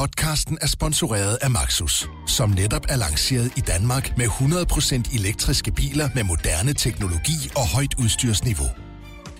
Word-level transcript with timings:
Podcasten 0.00 0.58
er 0.60 0.66
sponsoreret 0.66 1.38
af 1.42 1.50
Maxus, 1.50 2.08
som 2.26 2.50
netop 2.50 2.86
er 2.88 2.96
lanceret 2.96 3.52
i 3.56 3.60
Danmark 3.60 4.16
med 4.16 4.26
100% 4.26 5.18
elektriske 5.18 5.72
biler 5.72 6.08
med 6.14 6.24
moderne 6.24 6.72
teknologi 6.72 7.50
og 7.56 7.68
højt 7.74 7.94
udstyrsniveau. 8.02 8.68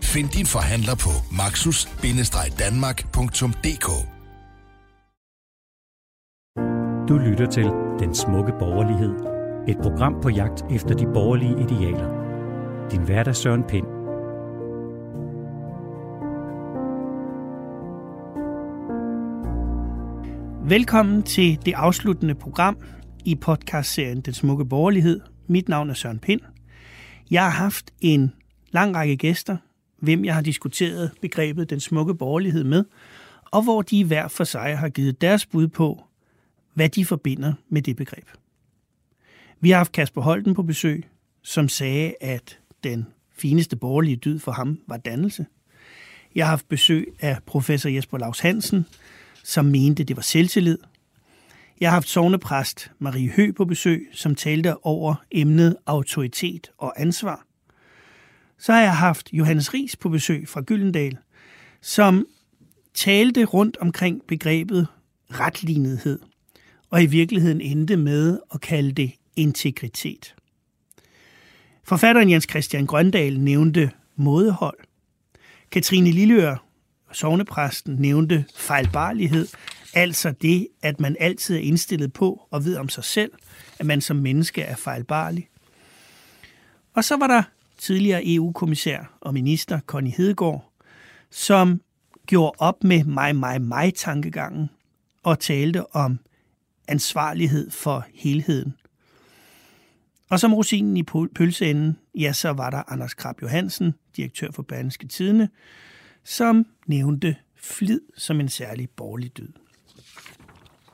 Find 0.03 0.29
din 0.29 0.47
forhandler 0.47 0.95
på 0.95 1.11
maxus-danmark.dk 1.41 3.89
Du 7.09 7.15
lytter 7.19 7.47
til 7.57 7.69
Den 8.03 8.15
Smukke 8.15 8.53
Borgerlighed. 8.59 9.15
Et 9.69 9.77
program 9.83 10.15
på 10.23 10.29
jagt 10.29 10.65
efter 10.71 10.95
de 10.95 11.07
borgerlige 11.15 11.57
idealer. 11.65 12.09
Din 12.91 13.03
hverdag 13.03 13.37
Søren 13.37 13.63
Pind. 13.69 14.00
Velkommen 20.71 21.23
til 21.23 21.59
det 21.65 21.73
afsluttende 21.73 22.35
program 22.35 22.79
i 23.25 23.35
podcastserien 23.35 24.21
Den 24.21 24.35
Smukke 24.35 24.65
Borgerlighed. 24.65 25.21
Mit 25.47 25.69
navn 25.69 25.91
er 25.91 25.95
Søren 25.95 26.19
Pind. 26.19 26.41
Jeg 27.31 27.43
har 27.43 27.51
haft 27.51 27.91
en 28.01 28.33
lang 28.71 28.97
række 28.97 29.17
gæster, 29.17 29.57
hvem 29.99 30.25
jeg 30.25 30.35
har 30.35 30.43
diskuteret 30.43 31.11
begrebet 31.21 31.71
Den 31.71 31.81
Smukke 31.81 32.15
Borgerlighed 32.15 32.65
med, 32.65 32.85
og 33.45 33.63
hvor 33.63 33.83
de 33.83 34.05
hver 34.05 34.29
for 34.29 34.45
sig 34.45 34.79
har 34.79 34.89
givet 34.89 35.21
deres 35.21 35.47
bud 35.47 35.69
på, 35.69 36.05
hvad 36.75 36.89
de 36.89 37.05
forbinder 37.05 37.53
med 37.69 37.83
det 37.83 37.97
begreb. 37.97 38.29
Vi 39.61 39.71
har 39.71 39.77
haft 39.77 39.93
Kasper 39.93 40.23
Holten 40.23 40.55
på 40.55 40.63
besøg, 40.63 41.09
som 41.43 41.69
sagde, 41.69 42.15
at 42.21 42.59
den 42.85 43.07
fineste 43.37 43.77
borgerlige 43.77 44.17
dyd 44.17 44.39
for 44.39 44.53
ham 44.53 44.81
var 44.89 44.97
dannelse. 44.97 45.47
Jeg 46.35 46.47
har 46.47 46.51
haft 46.51 46.69
besøg 46.69 47.15
af 47.21 47.39
professor 47.47 47.89
Jesper 47.89 48.19
Laus 48.19 48.41
Hansen, 48.41 48.87
som 49.45 49.65
mente, 49.65 50.05
det 50.05 50.17
var 50.17 50.23
selvtillid. 50.23 50.79
Jeg 51.81 51.91
har 51.91 51.95
haft 51.95 52.09
sovnepræst 52.09 52.91
Marie 52.99 53.31
Hø 53.31 53.53
på 53.53 53.65
besøg, 53.65 54.09
som 54.13 54.35
talte 54.35 54.87
over 54.87 55.15
emnet 55.31 55.77
autoritet 55.87 56.71
og 56.79 57.01
ansvar. 57.01 57.47
Så 58.59 58.73
har 58.73 58.81
jeg 58.81 58.97
haft 58.97 59.33
Johannes 59.33 59.75
Ries 59.75 59.97
på 59.97 60.09
besøg 60.09 60.49
fra 60.49 60.61
Gyldendal, 60.61 61.19
som 61.81 62.27
talte 62.95 63.45
rundt 63.45 63.77
omkring 63.77 64.23
begrebet 64.29 64.87
retlignethed, 65.31 66.19
og 66.91 67.03
i 67.03 67.07
virkeligheden 67.07 67.61
endte 67.61 67.97
med 67.97 68.39
at 68.55 68.61
kalde 68.61 68.93
det 68.93 69.13
integritet. 69.37 70.35
Forfatteren 71.85 72.31
Jens 72.31 72.47
Christian 72.51 72.87
Grøndal 72.87 73.41
nævnte 73.41 73.91
mådehold. 74.17 74.79
Katrine 75.71 76.11
Lilleør, 76.11 76.65
sovnepræsten, 77.13 77.95
nævnte 77.95 78.45
fejlbarlighed, 78.57 79.47
altså 79.95 80.35
det, 80.43 80.69
at 80.83 81.01
man 81.01 81.17
altid 81.21 81.57
er 81.57 81.61
indstillet 81.61 82.13
på 82.13 82.47
og 82.51 82.65
ved 82.65 82.77
om 82.77 82.89
sig 82.89 83.05
selv, 83.05 83.33
at 83.79 83.87
man 83.87 84.01
som 84.01 84.17
menneske 84.17 84.63
er 84.63 84.77
fejlbarlig. 84.77 85.49
Og 86.95 87.05
så 87.05 87.17
var 87.17 87.27
der 87.27 87.43
tidligere 87.79 88.23
EU-kommissær 88.25 89.19
og 89.21 89.35
minister 89.35 89.81
Connie 89.81 90.13
Hedegaard, 90.13 90.73
som 91.31 91.81
gjorde 92.27 92.53
op 92.59 92.85
med 92.85 93.05
mig, 93.05 93.37
mig, 93.37 93.63
mig-tankegangen 93.63 94.71
og 95.23 95.39
talte 95.39 95.95
om 95.95 96.19
ansvarlighed 96.89 97.71
for 97.71 98.07
helheden. 98.15 98.75
Og 100.31 100.41
som 100.41 100.55
rosinen 100.55 100.97
i 100.97 101.03
pølseenden, 101.35 101.99
ja, 102.15 102.33
så 102.33 102.51
var 102.51 102.71
der 102.71 102.93
Anders 102.93 103.15
Krab 103.15 103.43
Johansen, 103.43 103.95
direktør 104.17 104.51
for 104.51 104.63
Berlingske 104.63 105.09
Tidene, 105.09 105.49
som 106.25 106.67
nævnte 106.87 107.37
flid 107.57 108.01
som 108.17 108.41
en 108.41 108.49
særlig 108.49 108.91
borgerlig 108.91 109.37
død. 109.37 109.49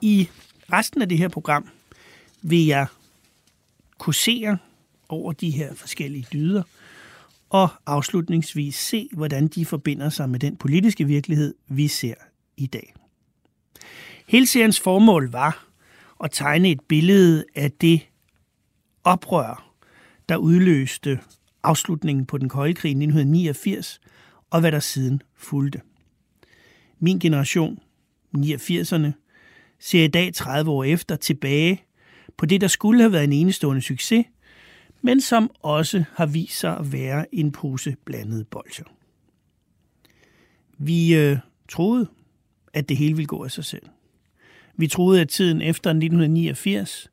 I 0.00 0.28
resten 0.72 1.02
af 1.02 1.08
det 1.08 1.18
her 1.18 1.28
program 1.28 1.68
vil 2.42 2.66
jeg 2.66 2.86
kursere 3.98 4.58
over 5.08 5.32
de 5.32 5.50
her 5.50 5.74
forskellige 5.74 6.26
dyder, 6.32 6.62
og 7.50 7.68
afslutningsvis 7.86 8.74
se, 8.74 9.08
hvordan 9.12 9.48
de 9.48 9.66
forbinder 9.66 10.08
sig 10.08 10.30
med 10.30 10.38
den 10.38 10.56
politiske 10.56 11.04
virkelighed, 11.04 11.54
vi 11.68 11.88
ser 11.88 12.14
i 12.56 12.66
dag. 12.66 12.94
Hele 14.28 14.46
seriens 14.46 14.80
formål 14.80 15.30
var 15.30 15.66
at 16.24 16.30
tegne 16.32 16.70
et 16.70 16.80
billede 16.80 17.44
af 17.54 17.72
det 17.72 18.06
oprør, 19.04 19.72
der 20.28 20.36
udløste 20.36 21.20
afslutningen 21.62 22.26
på 22.26 22.38
den 22.38 22.48
kolde 22.48 22.74
krig 22.74 22.90
i 22.90 22.92
1989, 22.92 24.00
og 24.50 24.60
hvad 24.60 24.72
der 24.72 24.80
siden 24.80 25.22
fulgte. 25.34 25.80
Min 26.98 27.18
generation, 27.18 27.78
89'erne, 28.36 29.12
ser 29.78 30.04
i 30.04 30.08
dag 30.08 30.34
30 30.34 30.70
år 30.70 30.84
efter 30.84 31.16
tilbage 31.16 31.82
på 32.36 32.46
det, 32.46 32.60
der 32.60 32.68
skulle 32.68 33.00
have 33.00 33.12
været 33.12 33.24
en 33.24 33.32
enestående 33.32 33.82
succes, 33.82 34.26
men 35.02 35.20
som 35.20 35.50
også 35.62 36.04
har 36.14 36.26
vist 36.26 36.58
sig 36.58 36.76
at 36.78 36.92
være 36.92 37.34
en 37.34 37.52
pose 37.52 37.96
blandede 38.04 38.44
bolcher. 38.44 38.84
Vi 40.78 41.14
øh, 41.14 41.38
troede, 41.68 42.06
at 42.74 42.88
det 42.88 42.96
hele 42.96 43.16
ville 43.16 43.26
gå 43.26 43.44
af 43.44 43.50
sig 43.50 43.64
selv. 43.64 43.86
Vi 44.76 44.86
troede, 44.86 45.20
at 45.20 45.28
tiden 45.28 45.62
efter 45.62 45.90
1989, 45.90 47.10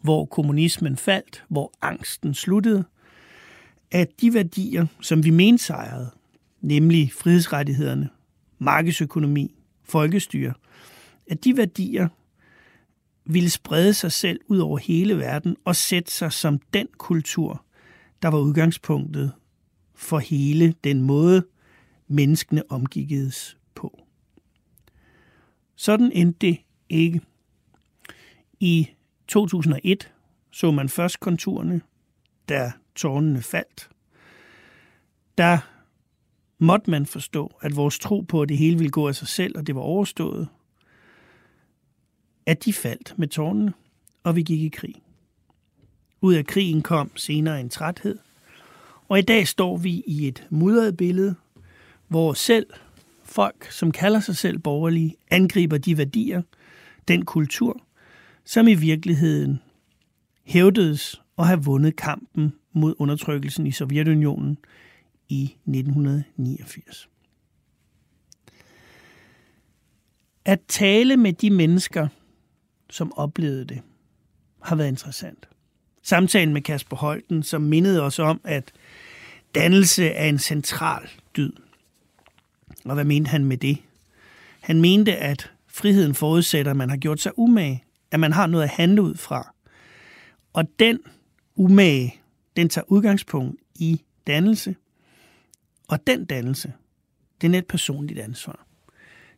hvor 0.00 0.24
kommunismen 0.24 0.96
faldt, 0.96 1.44
hvor 1.48 1.72
angsten 1.82 2.34
sluttede, 2.34 2.84
at 3.90 4.20
de 4.20 4.34
værdier, 4.34 4.86
som 5.00 5.24
vi 5.24 5.30
mente 5.30 5.64
sejrede, 5.64 6.10
nemlig 6.60 7.12
frihedsrettighederne, 7.12 8.08
markedsøkonomi, 8.58 9.54
folkestyre, 9.84 10.54
at 11.30 11.44
de 11.44 11.56
værdier 11.56 12.08
ville 13.24 13.50
sprede 13.50 13.94
sig 13.94 14.12
selv 14.12 14.40
ud 14.46 14.58
over 14.58 14.78
hele 14.78 15.18
verden 15.18 15.56
og 15.64 15.76
sætte 15.76 16.12
sig 16.12 16.32
som 16.32 16.58
den 16.58 16.88
kultur, 16.98 17.64
der 18.22 18.28
var 18.28 18.38
udgangspunktet 18.38 19.32
for 19.94 20.18
hele 20.18 20.74
den 20.84 21.02
måde, 21.02 21.46
menneskene 22.08 22.62
omgikkedes 22.68 23.56
på. 23.74 24.00
Sådan 25.76 26.12
endte 26.12 26.46
det 26.46 26.58
ikke. 26.88 27.20
I 28.60 28.88
2001 29.28 30.12
så 30.50 30.70
man 30.70 30.88
først 30.88 31.20
konturerne, 31.20 31.80
da 32.48 32.72
tårnene 32.94 33.42
faldt. 33.42 33.90
Der 35.38 35.58
måtte 36.58 36.90
man 36.90 37.06
forstå, 37.06 37.56
at 37.60 37.76
vores 37.76 37.98
tro 37.98 38.20
på, 38.20 38.42
at 38.42 38.48
det 38.48 38.58
hele 38.58 38.78
ville 38.78 38.90
gå 38.90 39.08
af 39.08 39.14
sig 39.14 39.28
selv, 39.28 39.58
og 39.58 39.66
det 39.66 39.74
var 39.74 39.80
overstået, 39.80 40.48
at 42.46 42.64
de 42.64 42.72
faldt 42.72 43.14
med 43.16 43.28
tårnene, 43.28 43.72
og 44.24 44.36
vi 44.36 44.42
gik 44.42 44.62
i 44.62 44.68
krig. 44.68 44.94
Ud 46.20 46.34
af 46.34 46.46
krigen 46.46 46.82
kom 46.82 47.10
senere 47.16 47.60
en 47.60 47.68
træthed, 47.68 48.18
og 49.08 49.18
i 49.18 49.22
dag 49.22 49.48
står 49.48 49.76
vi 49.76 50.02
i 50.06 50.28
et 50.28 50.46
mudret 50.50 50.96
billede, 50.96 51.34
hvor 52.08 52.32
selv 52.32 52.66
folk, 53.24 53.70
som 53.72 53.92
kalder 53.92 54.20
sig 54.20 54.36
selv 54.36 54.58
borgerlige, 54.58 55.16
angriber 55.30 55.78
de 55.78 55.98
værdier, 55.98 56.42
den 57.08 57.24
kultur, 57.24 57.80
som 58.44 58.68
i 58.68 58.74
virkeligheden 58.74 59.60
hævdedes 60.44 61.22
at 61.38 61.46
have 61.46 61.64
vundet 61.64 61.96
kampen 61.96 62.52
mod 62.72 62.94
undertrykkelsen 62.98 63.66
i 63.66 63.70
Sovjetunionen 63.70 64.58
i 65.28 65.42
1989. 65.44 67.08
At 70.44 70.60
tale 70.68 71.16
med 71.16 71.32
de 71.32 71.50
mennesker, 71.50 72.08
som 72.90 73.12
oplevede 73.12 73.64
det, 73.64 73.82
har 74.62 74.76
været 74.76 74.88
interessant. 74.88 75.48
Samtalen 76.02 76.52
med 76.52 76.62
Kasper 76.62 76.96
Holten, 76.96 77.42
som 77.42 77.62
mindede 77.62 78.02
os 78.02 78.18
om, 78.18 78.40
at 78.44 78.72
dannelse 79.54 80.06
er 80.06 80.28
en 80.28 80.38
central 80.38 81.08
dyd. 81.36 81.52
Og 82.84 82.94
hvad 82.94 83.04
mente 83.04 83.28
han 83.28 83.44
med 83.44 83.56
det? 83.56 83.78
Han 84.60 84.80
mente, 84.80 85.16
at 85.16 85.52
friheden 85.66 86.14
forudsætter, 86.14 86.70
at 86.70 86.76
man 86.76 86.90
har 86.90 86.96
gjort 86.96 87.20
sig 87.20 87.38
umage, 87.38 87.84
at 88.10 88.20
man 88.20 88.32
har 88.32 88.46
noget 88.46 88.64
at 88.64 88.70
handle 88.70 89.02
ud 89.02 89.14
fra. 89.14 89.54
Og 90.52 90.64
den 90.78 90.98
umage, 91.56 92.20
den 92.56 92.68
tager 92.68 92.84
udgangspunkt 92.88 93.60
i 93.74 94.00
dannelse, 94.26 94.76
og 95.88 96.06
den 96.06 96.24
dannelse, 96.24 96.72
det 97.40 97.54
er 97.54 97.58
et 97.58 97.66
personligt 97.66 98.20
ansvar. 98.20 98.66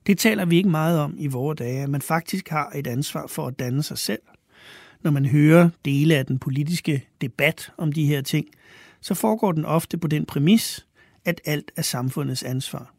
Det 0.06 0.18
taler 0.18 0.44
vi 0.44 0.56
ikke 0.56 0.68
meget 0.68 0.98
om 0.98 1.14
i 1.18 1.26
vore 1.26 1.54
dage, 1.54 1.82
at 1.82 1.90
man 1.90 2.02
faktisk 2.02 2.48
har 2.48 2.72
et 2.74 2.86
ansvar 2.86 3.26
for 3.26 3.46
at 3.46 3.58
danne 3.58 3.82
sig 3.82 3.98
selv. 3.98 4.22
Når 5.02 5.10
man 5.10 5.24
hører 5.24 5.70
dele 5.84 6.16
af 6.16 6.26
den 6.26 6.38
politiske 6.38 7.04
debat 7.20 7.72
om 7.76 7.92
de 7.92 8.06
her 8.06 8.20
ting, 8.20 8.46
så 9.00 9.14
foregår 9.14 9.52
den 9.52 9.64
ofte 9.64 9.98
på 9.98 10.08
den 10.08 10.26
præmis, 10.26 10.86
at 11.24 11.40
alt 11.44 11.72
er 11.76 11.82
samfundets 11.82 12.42
ansvar. 12.42 12.94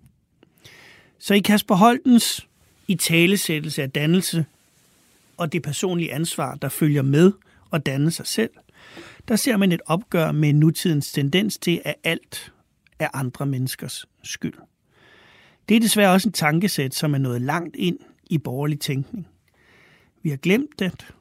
Så 1.20 1.34
i 1.34 1.40
Kasper 1.40 1.76
Holtens 1.76 2.48
i 2.88 2.96
talesættelse 2.96 3.84
af 3.84 3.92
dannelse 3.92 4.46
og 5.38 5.54
det 5.54 5.62
personlige 5.62 6.14
ansvar, 6.14 6.56
der 6.56 6.70
følger 6.70 7.02
med 7.02 7.32
at 7.74 7.86
danne 7.86 8.12
sig 8.12 8.28
selv, 8.28 8.50
der 9.28 9.36
ser 9.36 9.58
man 9.58 9.72
et 9.72 9.82
opgør 9.86 10.32
med 10.32 10.54
nutidens 10.54 11.12
tendens 11.12 11.58
til, 11.58 11.82
at 11.86 11.96
alt 12.04 12.54
er 13.02 13.10
andre 13.14 13.46
menneskers 13.46 14.06
skyld. 14.24 14.54
Det 15.70 15.76
er 15.76 15.80
desværre 15.80 16.12
også 16.14 16.30
en 16.30 16.34
tankesæt, 16.34 16.96
som 16.96 17.14
er 17.14 17.18
nået 17.18 17.42
langt 17.42 17.76
ind 17.76 18.00
i 18.30 18.38
borgerlig 18.38 18.80
tænkning. 18.80 19.28
Vi 20.24 20.30
har 20.30 20.38
glemt, 20.38 20.82
at 20.82 21.14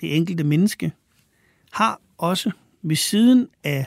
det 0.00 0.16
enkelte 0.16 0.44
menneske 0.44 0.92
har 1.72 2.00
også 2.18 2.50
ved 2.82 2.96
siden 2.96 3.48
af 3.64 3.86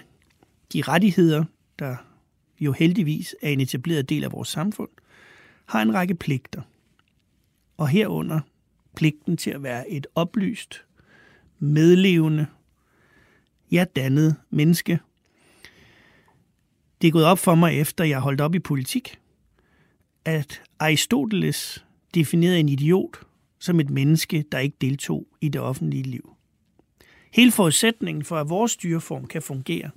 de 0.74 0.82
rettigheder, 0.82 1.44
der 1.80 1.96
jo 2.60 2.72
heldigvis 2.72 3.36
er 3.42 3.50
en 3.50 3.60
etableret 3.60 4.10
del 4.10 4.24
af 4.24 4.32
vores 4.32 4.50
samfund, 4.50 4.90
har 5.66 5.82
en 5.82 5.94
række 5.94 6.16
pligter. 6.16 6.62
Og 7.78 7.88
herunder 7.88 8.40
pligten 8.96 9.38
til 9.38 9.52
at 9.52 9.64
være 9.64 9.90
et 9.90 10.08
oplyst, 10.16 10.86
medlevende, 11.60 12.46
ja, 13.72 13.86
dannet 13.96 14.36
menneske. 14.50 15.00
Det 17.02 17.08
er 17.08 17.12
gået 17.12 17.26
op 17.26 17.40
for 17.40 17.56
mig, 17.56 17.80
efter 17.80 18.04
jeg 18.04 18.20
holdt 18.20 18.42
op 18.42 18.56
i 18.56 18.60
politik, 18.60 19.20
at 20.26 20.62
Aristoteles 20.80 21.86
definerede 22.14 22.60
en 22.60 22.70
idiot 22.70 23.20
som 23.60 23.80
et 23.80 23.90
menneske, 23.90 24.44
der 24.52 24.60
ikke 24.60 24.78
deltog 24.82 25.28
i 25.42 25.50
det 25.50 25.62
offentlige 25.62 26.04
liv. 26.04 26.36
Hele 27.34 27.52
forudsætningen 27.52 28.24
for, 28.24 28.38
at 28.38 28.50
vores 28.50 28.72
styreform 28.72 29.26
kan 29.26 29.42
fungere, 29.42 29.90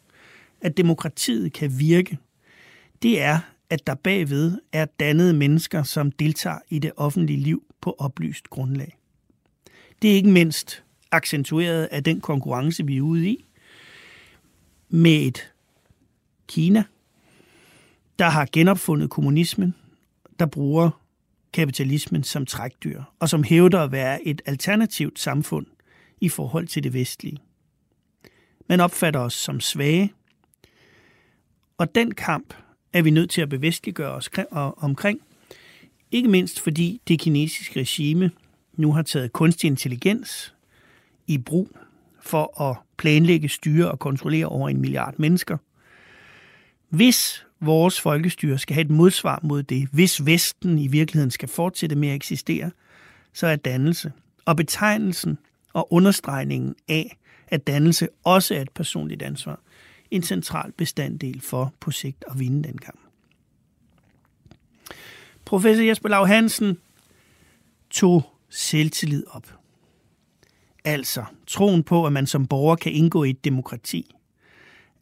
at 0.61 0.77
demokratiet 0.77 1.53
kan 1.53 1.79
virke, 1.79 2.19
det 3.03 3.21
er, 3.21 3.39
at 3.71 3.87
der 3.87 3.95
bagved 3.95 4.59
er 4.73 4.85
dannede 4.85 5.33
mennesker, 5.33 5.83
som 5.83 6.13
deltager 6.13 6.59
i 6.69 6.79
det 6.79 6.93
offentlige 6.97 7.41
liv 7.41 7.63
på 7.81 7.97
oplyst 7.99 8.51
grundlag. 8.51 8.97
Det 10.03 10.11
er 10.11 10.15
ikke 10.15 10.31
mindst 10.31 10.85
accentueret 11.13 11.85
af 11.85 12.05
den 12.05 12.21
konkurrence, 12.21 12.87
vi 12.87 12.97
er 12.97 13.03
ude 13.03 13.29
i, 13.29 13.47
med 14.89 15.27
et 15.27 15.51
Kina, 16.49 16.85
der 18.19 18.29
har 18.29 18.49
genopfundet 18.53 19.11
kommunismen, 19.11 19.75
der 20.39 20.47
bruger 20.47 20.91
kapitalismen 21.53 22.23
som 22.23 22.47
trækdyr, 22.47 23.03
og 23.19 23.29
som 23.29 23.45
hævder 23.45 23.81
at 23.81 23.93
være 23.93 24.27
et 24.27 24.43
alternativt 24.47 25.19
samfund 25.19 25.67
i 26.21 26.29
forhold 26.29 26.67
til 26.67 26.83
det 26.83 26.95
vestlige. 26.95 27.39
Man 28.69 28.81
opfatter 28.81 29.21
os 29.21 29.35
som 29.35 29.61
svage, 29.61 30.13
og 31.79 31.95
den 31.95 32.15
kamp 32.15 32.55
er 32.93 33.03
vi 33.03 33.11
nødt 33.11 33.31
til 33.31 33.41
at 33.41 33.49
bevidstliggøre 33.49 34.13
os 34.13 34.31
omkring, 34.77 35.21
ikke 36.11 36.29
mindst 36.29 36.61
fordi 36.61 37.01
det 37.09 37.21
kinesiske 37.21 37.81
regime 37.81 38.31
nu 38.77 38.93
har 38.93 39.03
taget 39.03 39.33
kunstig 39.33 39.69
intelligens 39.69 40.55
i 41.27 41.39
brug 41.39 41.79
for 42.21 42.61
at 42.61 42.77
planlægge, 42.97 43.49
styre 43.49 43.91
og 43.91 43.99
kontrollere 43.99 44.47
over 44.47 44.69
en 44.69 44.81
milliard 44.81 45.15
mennesker. 45.19 45.57
Hvis 46.89 47.47
vores 47.61 48.01
folkestyre 48.01 48.59
skal 48.59 48.75
have 48.75 48.85
et 48.85 48.91
modsvar 48.91 49.41
mod 49.43 49.63
det, 49.63 49.89
hvis 49.93 50.27
Vesten 50.27 50.79
i 50.79 50.87
virkeligheden 50.87 51.31
skal 51.31 51.49
fortsætte 51.49 51.97
med 51.97 52.09
at 52.09 52.15
eksistere, 52.15 52.71
så 53.33 53.47
er 53.47 53.57
dannelse 53.57 54.13
og 54.45 54.57
betegnelsen 54.57 55.39
og 55.73 55.93
understregningen 55.93 56.75
af, 56.89 57.17
at 57.49 57.67
dannelse 57.67 58.09
også 58.25 58.55
er 58.55 58.61
et 58.61 58.71
personligt 58.71 59.23
ansvar, 59.23 59.61
en 60.11 60.23
central 60.23 60.73
bestanddel 60.73 61.41
for 61.41 61.73
på 61.81 61.91
sigt 61.91 62.25
at 62.31 62.39
vinde 62.39 62.69
den 62.69 62.79
kamp. 62.79 63.01
Professor 65.45 65.83
Jesper 65.83 66.09
Lav 66.09 66.27
Hansen 66.27 66.79
tog 67.91 68.23
selvtillid 68.49 69.25
op. 69.31 69.55
Altså 70.85 71.25
troen 71.47 71.83
på, 71.83 72.07
at 72.07 72.13
man 72.13 72.27
som 72.27 72.47
borger 72.47 72.77
kan 72.77 72.93
indgå 72.93 73.25
i 73.25 73.31
et 73.31 73.45
demokrati. 73.45 74.15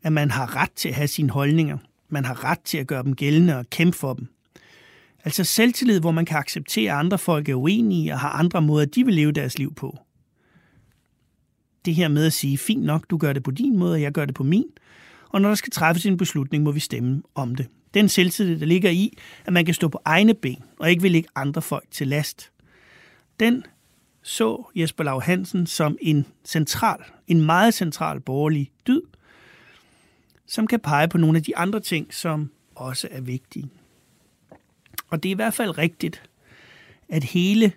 At 0.03 0.13
man 0.13 0.31
har 0.31 0.57
ret 0.57 0.73
til 0.73 0.89
at 0.89 0.95
have 0.95 1.09
sine 1.09 1.31
holdninger. 1.31 1.79
Man 2.12 2.25
har 2.25 2.44
ret 2.44 2.61
til 2.61 2.79
at 2.79 2.87
gøre 2.87 3.03
dem 3.03 3.17
gældende 3.17 3.59
og 3.59 3.70
kæmpe 3.70 3.99
for 3.99 4.14
dem. 4.14 4.26
Altså 5.25 5.44
selvtillid, 5.44 6.00
hvor 6.00 6.11
man 6.11 6.25
kan 6.25 6.37
acceptere, 6.37 6.93
at 6.93 6.99
andre 6.99 7.19
folk 7.19 7.49
er 7.49 7.55
uenige 7.55 8.12
og 8.12 8.20
har 8.20 8.31
andre 8.31 8.62
måder, 8.62 8.87
de 8.87 9.05
vil 9.05 9.14
leve 9.14 9.32
deres 9.32 9.59
liv 9.59 9.75
på. 9.75 9.99
Det 11.85 11.94
her 11.94 12.09
med 12.09 12.26
at 12.26 12.32
sige, 12.32 12.59
fint 12.59 12.82
nok, 12.82 13.11
du 13.11 13.17
gør 13.17 13.32
det 13.32 13.43
på 13.43 13.50
din 13.50 13.79
måde, 13.79 13.93
og 13.93 14.03
jeg 14.03 14.12
gør 14.12 14.25
det 14.25 14.35
på 14.35 14.43
min. 14.43 14.64
Og 15.29 15.41
når 15.41 15.49
der 15.49 15.55
skal 15.55 15.73
træffes 15.73 16.06
en 16.06 16.17
beslutning, 16.17 16.64
må 16.64 16.73
vi 16.73 16.81
stemme 16.81 17.23
om 17.35 17.55
det. 17.55 17.67
Den 17.94 18.09
selvtillid, 18.09 18.61
der 18.61 18.67
ligger 18.67 18.91
i, 18.91 19.19
at 19.44 19.53
man 19.53 19.65
kan 19.65 19.75
stå 19.75 19.88
på 19.88 20.00
egne 20.05 20.35
ben 20.35 20.62
og 20.79 20.91
ikke 20.91 21.03
vil 21.03 21.12
lægge 21.12 21.29
andre 21.35 21.62
folk 21.62 21.85
til 21.91 22.08
last. 22.08 22.50
Den 23.41 23.65
så 24.23 24.70
Jesper 24.76 25.05
Lav 25.05 25.23
Hansen 25.23 25.67
som 25.67 25.97
en 26.00 26.26
central, 26.44 26.99
en 27.26 27.47
meget 27.47 27.75
central 27.75 28.20
borgerlig 28.20 28.70
dyd, 28.87 29.00
som 30.47 30.67
kan 30.67 30.81
pege 30.81 31.09
på 31.09 31.19
nogle 31.19 31.39
af 31.39 31.44
de 31.44 31.56
andre 31.56 31.81
ting, 31.81 32.15
som 32.15 32.50
også 32.75 33.09
er 33.11 33.21
vigtige. 33.21 33.71
Og 35.09 35.23
det 35.23 35.29
er 35.29 35.33
i 35.33 35.37
hvert 35.37 35.55
fald 35.55 35.79
rigtigt, 35.79 36.23
at 37.09 37.25
hele 37.25 37.73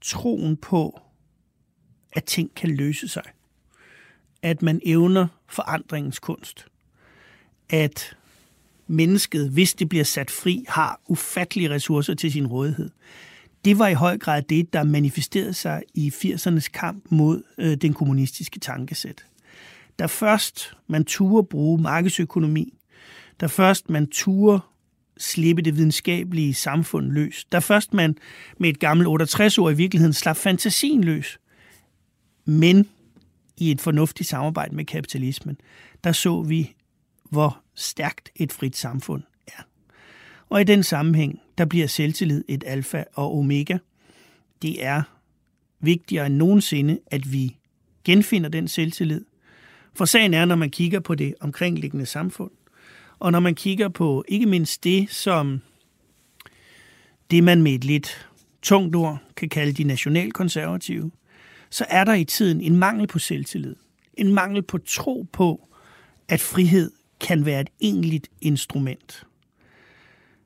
troen 0.00 0.56
på, 0.56 1.00
at 2.12 2.24
ting 2.24 2.54
kan 2.54 2.70
løse 2.70 3.08
sig, 3.08 3.22
at 4.42 4.62
man 4.62 4.80
evner 4.84 5.26
forandringens 5.48 6.18
kunst, 6.18 6.66
at 7.68 8.16
mennesket, 8.86 9.50
hvis 9.50 9.74
det 9.74 9.88
bliver 9.88 10.04
sat 10.04 10.30
fri, 10.30 10.64
har 10.68 11.00
ufattelige 11.08 11.70
ressourcer 11.70 12.14
til 12.14 12.32
sin 12.32 12.46
rådighed. 12.46 12.90
Det 13.64 13.78
var 13.78 13.88
i 13.88 13.94
høj 13.94 14.18
grad 14.18 14.42
det, 14.42 14.72
der 14.72 14.82
manifesterede 14.82 15.54
sig 15.54 15.82
i 15.94 16.08
80'ernes 16.08 16.68
kamp 16.72 17.04
mod 17.10 17.42
øh, 17.58 17.76
den 17.76 17.94
kommunistiske 17.94 18.60
tankesæt. 18.60 19.26
Da 20.00 20.06
først 20.06 20.76
man 20.86 21.04
turde 21.04 21.46
bruge 21.46 21.82
markedsøkonomi, 21.82 22.78
da 23.40 23.46
først 23.46 23.90
man 23.90 24.06
turde 24.06 24.60
slippe 25.18 25.62
det 25.62 25.76
videnskabelige 25.76 26.54
samfund 26.54 27.12
løs, 27.12 27.44
da 27.52 27.58
først 27.58 27.94
man 27.94 28.16
med 28.58 28.68
et 28.68 28.80
gammelt 28.80 29.08
68 29.08 29.58
år 29.58 29.70
i 29.70 29.74
virkeligheden 29.74 30.12
slap 30.12 30.36
fantasien 30.36 31.04
løs, 31.04 31.38
men 32.44 32.88
i 33.56 33.70
et 33.70 33.80
fornuftigt 33.80 34.28
samarbejde 34.28 34.76
med 34.76 34.84
kapitalismen, 34.84 35.56
der 36.04 36.12
så 36.12 36.42
vi, 36.42 36.74
hvor 37.30 37.62
stærkt 37.74 38.30
et 38.36 38.52
frit 38.52 38.76
samfund 38.76 39.22
er. 39.46 39.62
Og 40.48 40.60
i 40.60 40.64
den 40.64 40.82
sammenhæng, 40.82 41.40
der 41.58 41.64
bliver 41.64 41.86
selvtillid 41.86 42.44
et 42.48 42.64
alfa 42.66 43.04
og 43.14 43.38
omega. 43.38 43.78
Det 44.62 44.84
er 44.84 45.02
vigtigere 45.80 46.26
end 46.26 46.34
nogensinde, 46.34 46.98
at 47.06 47.32
vi 47.32 47.56
genfinder 48.04 48.48
den 48.48 48.68
selvtillid. 48.68 49.24
For 49.94 50.04
sagen 50.04 50.34
er, 50.34 50.44
når 50.44 50.56
man 50.56 50.70
kigger 50.70 51.00
på 51.00 51.14
det 51.14 51.34
omkringliggende 51.40 52.06
samfund, 52.06 52.50
og 53.18 53.32
når 53.32 53.40
man 53.40 53.54
kigger 53.54 53.88
på 53.88 54.24
ikke 54.28 54.46
mindst 54.46 54.84
det, 54.84 55.10
som 55.10 55.60
det 57.30 57.44
man 57.44 57.62
med 57.62 57.72
et 57.72 57.84
lidt 57.84 58.28
tungt 58.62 58.96
ord 58.96 59.18
kan 59.36 59.48
kalde 59.48 59.72
de 59.72 59.84
nationalkonservative, 59.84 61.10
så 61.70 61.86
er 61.88 62.04
der 62.04 62.14
i 62.14 62.24
tiden 62.24 62.60
en 62.60 62.76
mangel 62.76 63.06
på 63.06 63.18
selvtillid. 63.18 63.76
En 64.14 64.34
mangel 64.34 64.62
på 64.62 64.78
tro 64.78 65.26
på, 65.32 65.68
at 66.28 66.40
frihed 66.40 66.90
kan 67.20 67.46
være 67.46 67.60
et 67.60 67.70
egentligt 67.80 68.28
instrument. 68.40 69.26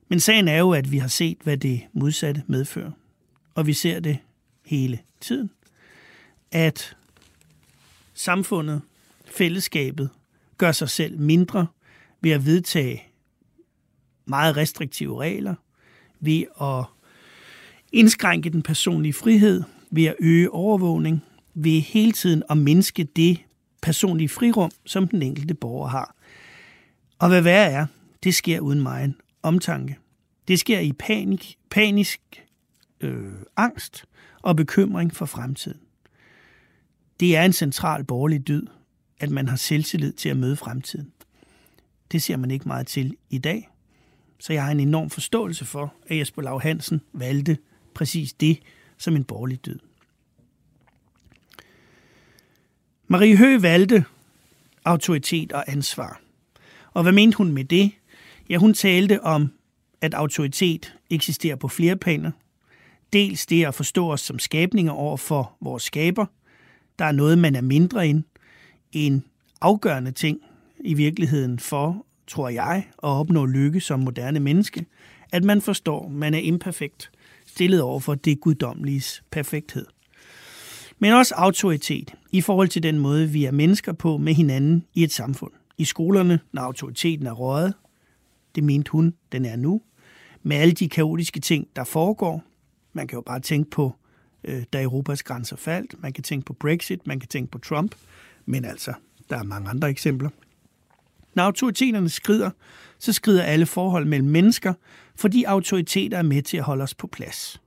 Men 0.07 0.19
sagen 0.19 0.47
er 0.47 0.57
jo, 0.57 0.71
at 0.71 0.91
vi 0.91 0.97
har 0.97 1.07
set, 1.07 1.37
hvad 1.43 1.57
det 1.57 1.81
modsatte 1.93 2.43
medfører. 2.47 2.91
Og 3.55 3.67
vi 3.67 3.73
ser 3.73 3.99
det 3.99 4.17
hele 4.65 4.99
tiden. 5.21 5.49
At 6.51 6.97
samfundet, 8.13 8.81
fællesskabet, 9.35 10.09
gør 10.57 10.71
sig 10.71 10.89
selv 10.89 11.19
mindre 11.19 11.67
ved 12.21 12.31
at 12.31 12.45
vedtage 12.45 13.03
meget 14.25 14.57
restriktive 14.57 15.19
regler, 15.19 15.55
ved 16.19 16.43
at 16.61 16.85
indskrænke 17.91 18.49
den 18.49 18.61
personlige 18.61 19.13
frihed, 19.13 19.63
ved 19.91 20.05
at 20.05 20.15
øge 20.19 20.51
overvågning, 20.51 21.23
ved 21.53 21.81
hele 21.81 22.11
tiden 22.11 22.43
at 22.49 22.57
mindske 22.57 23.03
det 23.03 23.39
personlige 23.81 24.29
frirum, 24.29 24.71
som 24.85 25.07
den 25.07 25.21
enkelte 25.21 25.53
borger 25.53 25.87
har. 25.87 26.15
Og 27.19 27.27
hvad 27.27 27.41
værre 27.41 27.71
er, 27.71 27.85
det 28.23 28.35
sker 28.35 28.59
uden 28.59 28.81
mig 28.81 29.13
omtanke. 29.43 29.97
Det 30.47 30.59
sker 30.59 30.79
i 30.79 30.91
panik, 30.91 31.57
panisk 31.69 32.21
øh, 33.01 33.33
angst 33.57 34.05
og 34.41 34.55
bekymring 34.55 35.15
for 35.15 35.25
fremtiden. 35.25 35.79
Det 37.19 37.35
er 37.35 37.43
en 37.43 37.53
central 37.53 38.03
borgerlig 38.03 38.47
dyd, 38.47 38.67
at 39.19 39.29
man 39.29 39.47
har 39.47 39.55
selvtillid 39.55 40.13
til 40.13 40.29
at 40.29 40.37
møde 40.37 40.55
fremtiden. 40.55 41.11
Det 42.11 42.21
ser 42.21 42.37
man 42.37 42.51
ikke 42.51 42.67
meget 42.67 42.87
til 42.87 43.17
i 43.29 43.37
dag. 43.37 43.69
Så 44.39 44.53
jeg 44.53 44.63
har 44.63 44.71
en 44.71 44.79
enorm 44.79 45.09
forståelse 45.09 45.65
for, 45.65 45.93
at 46.07 46.17
Jesper 46.17 46.41
Lav 46.41 46.61
Hansen 46.61 47.01
valgte 47.13 47.57
præcis 47.93 48.33
det 48.33 48.59
som 48.97 49.15
en 49.15 49.23
borgerlig 49.23 49.65
dyd. 49.65 49.79
Marie 53.07 53.37
Høgh 53.37 53.63
valgte 53.63 54.05
autoritet 54.85 55.51
og 55.51 55.63
ansvar. 55.67 56.21
Og 56.93 57.03
hvad 57.03 57.11
mente 57.11 57.37
hun 57.37 57.51
med 57.51 57.65
det? 57.65 57.91
Ja, 58.49 58.57
hun 58.57 58.73
talte 58.73 59.23
om, 59.23 59.53
at 60.01 60.13
autoritet 60.13 60.93
eksisterer 61.09 61.55
på 61.55 61.67
flere 61.67 61.95
planer. 61.95 62.31
Dels 63.13 63.45
det 63.45 63.65
at 63.65 63.75
forstå 63.75 64.11
os 64.11 64.21
som 64.21 64.39
skabninger 64.39 64.91
over 64.91 65.17
for 65.17 65.57
vores 65.61 65.83
skaber. 65.83 66.25
Der 66.99 67.05
er 67.05 67.11
noget, 67.11 67.37
man 67.37 67.55
er 67.55 67.61
mindre 67.61 68.07
end. 68.07 68.23
En 68.95 69.23
afgørende 69.61 70.11
ting 70.11 70.39
i 70.79 70.93
virkeligheden 70.93 71.59
for, 71.59 72.05
tror 72.27 72.49
jeg, 72.49 72.87
at 72.87 73.09
opnå 73.09 73.45
lykke 73.45 73.79
som 73.79 73.99
moderne 73.99 74.39
menneske, 74.39 74.85
at 75.31 75.43
man 75.43 75.61
forstår, 75.61 76.05
at 76.05 76.11
man 76.11 76.33
er 76.33 76.39
imperfekt, 76.39 77.11
stillet 77.45 77.81
over 77.81 77.99
for 77.99 78.15
det 78.15 78.39
guddommelige 78.39 79.21
perfekthed. 79.31 79.85
Men 80.99 81.13
også 81.13 81.35
autoritet 81.37 82.13
i 82.31 82.41
forhold 82.41 82.67
til 82.67 82.83
den 82.83 82.99
måde, 82.99 83.29
vi 83.29 83.45
er 83.45 83.51
mennesker 83.51 83.93
på 83.93 84.17
med 84.17 84.33
hinanden 84.33 84.85
i 84.93 85.03
et 85.03 85.11
samfund. 85.11 85.51
I 85.77 85.85
skolerne, 85.85 86.39
når 86.51 86.61
autoriteten 86.61 87.27
er 87.27 87.31
røget, 87.31 87.73
det 88.55 88.63
mente 88.63 88.91
hun, 88.91 89.13
den 89.31 89.45
er 89.45 89.55
nu, 89.55 89.81
med 90.43 90.57
alle 90.57 90.73
de 90.73 90.89
kaotiske 90.89 91.39
ting, 91.39 91.67
der 91.75 91.83
foregår. 91.83 92.43
Man 92.93 93.07
kan 93.07 93.17
jo 93.17 93.21
bare 93.21 93.39
tænke 93.39 93.69
på, 93.69 93.95
øh, 94.43 94.63
da 94.73 94.81
Europas 94.81 95.23
grænser 95.23 95.55
faldt. 95.55 95.95
Man 96.01 96.13
kan 96.13 96.23
tænke 96.23 96.45
på 96.45 96.53
Brexit, 96.53 97.07
man 97.07 97.19
kan 97.19 97.29
tænke 97.29 97.51
på 97.51 97.57
Trump. 97.57 97.95
Men 98.45 98.65
altså, 98.65 98.93
der 99.29 99.37
er 99.37 99.43
mange 99.43 99.69
andre 99.69 99.89
eksempler. 99.89 100.29
Når 101.33 101.43
autoriteterne 101.43 102.09
skrider, 102.09 102.49
så 102.99 103.13
skrider 103.13 103.43
alle 103.43 103.65
forhold 103.65 104.05
mellem 104.05 104.29
mennesker, 104.29 104.73
fordi 105.15 105.43
autoriteter 105.43 106.17
er 106.17 106.21
med 106.21 106.41
til 106.41 106.57
at 106.57 106.63
holde 106.63 106.83
os 106.83 106.93
på 106.93 107.07
plads. 107.07 107.61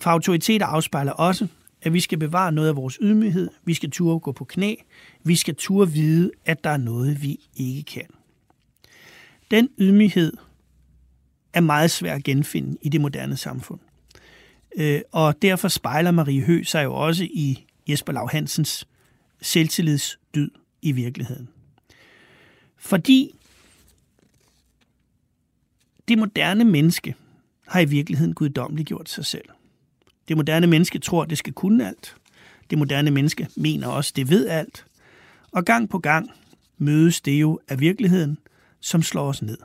For 0.00 0.10
autoriteter 0.10 0.66
afspejler 0.66 1.12
også, 1.12 1.46
at 1.82 1.92
vi 1.92 2.00
skal 2.00 2.18
bevare 2.18 2.52
noget 2.52 2.68
af 2.68 2.76
vores 2.76 2.98
ydmyghed, 3.00 3.50
vi 3.64 3.74
skal 3.74 3.90
turde 3.90 4.20
gå 4.20 4.32
på 4.32 4.44
knæ, 4.44 4.74
vi 5.24 5.36
skal 5.36 5.54
turde 5.54 5.92
vide, 5.92 6.30
at 6.44 6.64
der 6.64 6.70
er 6.70 6.76
noget, 6.76 7.22
vi 7.22 7.40
ikke 7.56 7.82
kan. 7.82 8.06
Den 9.50 9.68
ydmyghed 9.78 10.32
er 11.52 11.60
meget 11.60 11.90
svær 11.90 12.14
at 12.14 12.24
genfinde 12.24 12.78
i 12.82 12.88
det 12.88 13.00
moderne 13.00 13.36
samfund. 13.36 13.80
Øh, 14.76 15.00
og 15.12 15.42
derfor 15.42 15.68
spejler 15.68 16.10
Marie 16.10 16.42
Hø 16.42 16.62
sig 16.62 16.84
jo 16.84 16.94
også 16.94 17.24
i 17.24 17.65
Jesper 17.88 18.12
Lav 18.12 18.30
Hansens 18.30 18.88
selvtillidsdyd 19.42 20.50
i 20.82 20.92
virkeligheden. 20.92 21.48
Fordi 22.76 23.34
det 26.08 26.18
moderne 26.18 26.64
menneske 26.64 27.14
har 27.68 27.80
i 27.80 27.84
virkeligheden 27.84 28.34
guddommeligt 28.34 28.88
gjort 28.88 29.08
sig 29.08 29.26
selv. 29.26 29.48
Det 30.28 30.36
moderne 30.36 30.66
menneske 30.66 30.98
tror, 30.98 31.24
det 31.24 31.38
skal 31.38 31.52
kunne 31.52 31.86
alt. 31.86 32.16
Det 32.70 32.78
moderne 32.78 33.10
menneske 33.10 33.48
mener 33.56 33.88
også, 33.88 34.12
det 34.16 34.30
ved 34.30 34.48
alt. 34.48 34.86
Og 35.52 35.64
gang 35.64 35.88
på 35.88 35.98
gang 35.98 36.30
mødes 36.78 37.20
det 37.20 37.40
jo 37.40 37.60
af 37.68 37.80
virkeligheden, 37.80 38.38
som 38.80 39.02
slår 39.02 39.28
os 39.28 39.42
ned. 39.42 39.58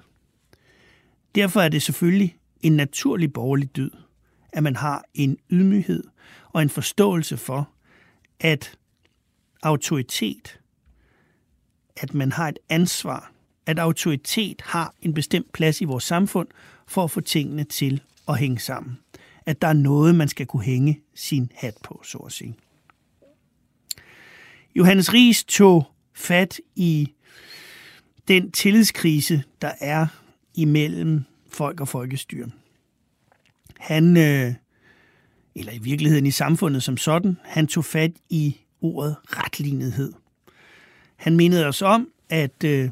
Derfor 1.36 1.62
er 1.62 1.70
det 1.70 1.82
selvfølgelig 1.82 2.38
en 2.62 2.72
naturlig 2.72 3.34
borgerlig 3.34 3.75
dyd, 3.75 3.90
at 4.54 4.63
man 4.63 4.75
har 4.75 5.04
en 5.13 5.38
ydmyghed 5.50 6.04
og 6.50 6.62
en 6.62 6.70
forståelse 6.70 7.38
for, 7.38 7.70
at 8.41 8.77
autoritet, 9.63 10.60
at 11.98 12.13
man 12.13 12.31
har 12.31 12.48
et 12.48 12.60
ansvar, 12.69 13.31
at 13.65 13.79
autoritet 13.79 14.62
har 14.62 14.93
en 15.01 15.13
bestemt 15.13 15.53
plads 15.53 15.81
i 15.81 15.86
vores 15.86 16.03
samfund 16.03 16.48
for 16.88 17.03
at 17.03 17.12
få 17.12 17.21
tingene 17.21 17.63
til 17.63 18.01
at 18.27 18.39
hænge 18.39 18.60
sammen. 18.60 19.00
At 19.45 19.62
der 19.62 19.67
er 19.67 19.74
noget, 19.74 20.15
man 20.15 20.27
skal 20.27 20.45
kunne 20.45 20.63
hænge 20.63 21.01
sin 21.15 21.51
hat 21.55 21.77
på, 21.83 22.01
så 22.03 22.17
at 22.17 22.31
sige. 22.31 22.55
Johannes 24.75 25.13
Ries 25.13 25.43
tog 25.43 25.91
fat 26.13 26.60
i 26.75 27.13
den 28.27 28.51
tillidskrise, 28.51 29.43
der 29.62 29.71
er 29.79 30.07
imellem 30.55 31.24
folk 31.50 31.79
og 31.81 31.88
folkestyre. 31.88 32.50
Han, 33.79 34.17
øh, 34.17 34.53
eller 35.55 35.74
i 35.74 35.77
virkeligheden 35.77 36.25
i 36.25 36.31
samfundet 36.31 36.84
som 36.84 36.98
sådan, 36.98 37.38
han 37.43 37.67
tog 37.67 37.86
fat 37.86 38.12
i 38.29 38.58
ordet 38.81 39.15
retlinighed. 39.25 40.13
Han 41.15 41.36
mindede 41.36 41.65
os 41.65 41.81
om, 41.81 42.10
at 42.29 42.63
øh, 42.63 42.89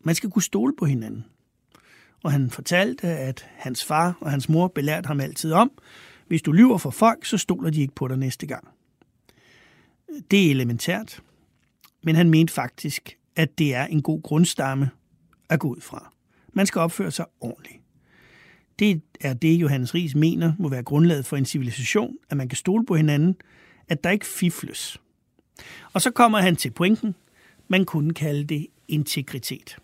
man 0.00 0.14
skal 0.14 0.30
kunne 0.30 0.42
stole 0.42 0.74
på 0.78 0.84
hinanden. 0.84 1.24
Og 2.22 2.32
han 2.32 2.50
fortalte, 2.50 3.06
at 3.06 3.46
hans 3.56 3.84
far 3.84 4.18
og 4.20 4.30
hans 4.30 4.48
mor 4.48 4.68
belærte 4.68 5.06
ham 5.06 5.20
altid 5.20 5.52
om, 5.52 5.70
hvis 6.26 6.42
du 6.42 6.52
lyver 6.52 6.78
for 6.78 6.90
folk, 6.90 7.24
så 7.24 7.38
stoler 7.38 7.70
de 7.70 7.80
ikke 7.80 7.94
på 7.94 8.08
dig 8.08 8.16
næste 8.16 8.46
gang. 8.46 8.68
Det 10.30 10.46
er 10.46 10.50
elementært, 10.50 11.22
men 12.02 12.16
han 12.16 12.30
mente 12.30 12.52
faktisk, 12.52 13.18
at 13.36 13.58
det 13.58 13.74
er 13.74 13.86
en 13.86 14.02
god 14.02 14.22
grundstamme 14.22 14.90
at 15.48 15.60
gå 15.60 15.68
ud 15.68 15.80
fra. 15.80 16.12
Man 16.52 16.66
skal 16.66 16.80
opføre 16.80 17.10
sig 17.10 17.26
ordentligt. 17.40 17.77
Det 18.78 19.02
er 19.20 19.34
det, 19.34 19.54
Johannes 19.54 19.94
Ries 19.94 20.14
mener 20.14 20.52
må 20.58 20.68
være 20.68 20.82
grundlaget 20.82 21.26
for 21.26 21.36
en 21.36 21.44
civilisation, 21.44 22.16
at 22.30 22.36
man 22.36 22.48
kan 22.48 22.56
stole 22.56 22.86
på 22.86 22.96
hinanden, 22.96 23.36
at 23.88 24.04
der 24.04 24.10
ikke 24.10 24.26
fifles. 24.26 25.00
Og 25.92 26.02
så 26.02 26.10
kommer 26.10 26.38
han 26.38 26.56
til 26.56 26.70
pointen, 26.70 27.14
man 27.68 27.84
kunne 27.84 28.14
kalde 28.14 28.44
det 28.44 28.66
integritet. 28.88 29.76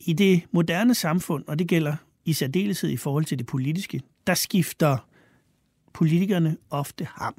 I 0.00 0.12
det 0.12 0.42
moderne 0.50 0.94
samfund, 0.94 1.44
og 1.46 1.58
det 1.58 1.68
gælder 1.68 1.96
i 2.24 2.32
særdeleshed 2.32 2.90
i 2.90 2.96
forhold 2.96 3.24
til 3.24 3.38
det 3.38 3.46
politiske, 3.46 4.00
der 4.26 4.34
skifter 4.34 5.08
politikerne 5.92 6.56
ofte 6.70 7.08
ham. 7.10 7.34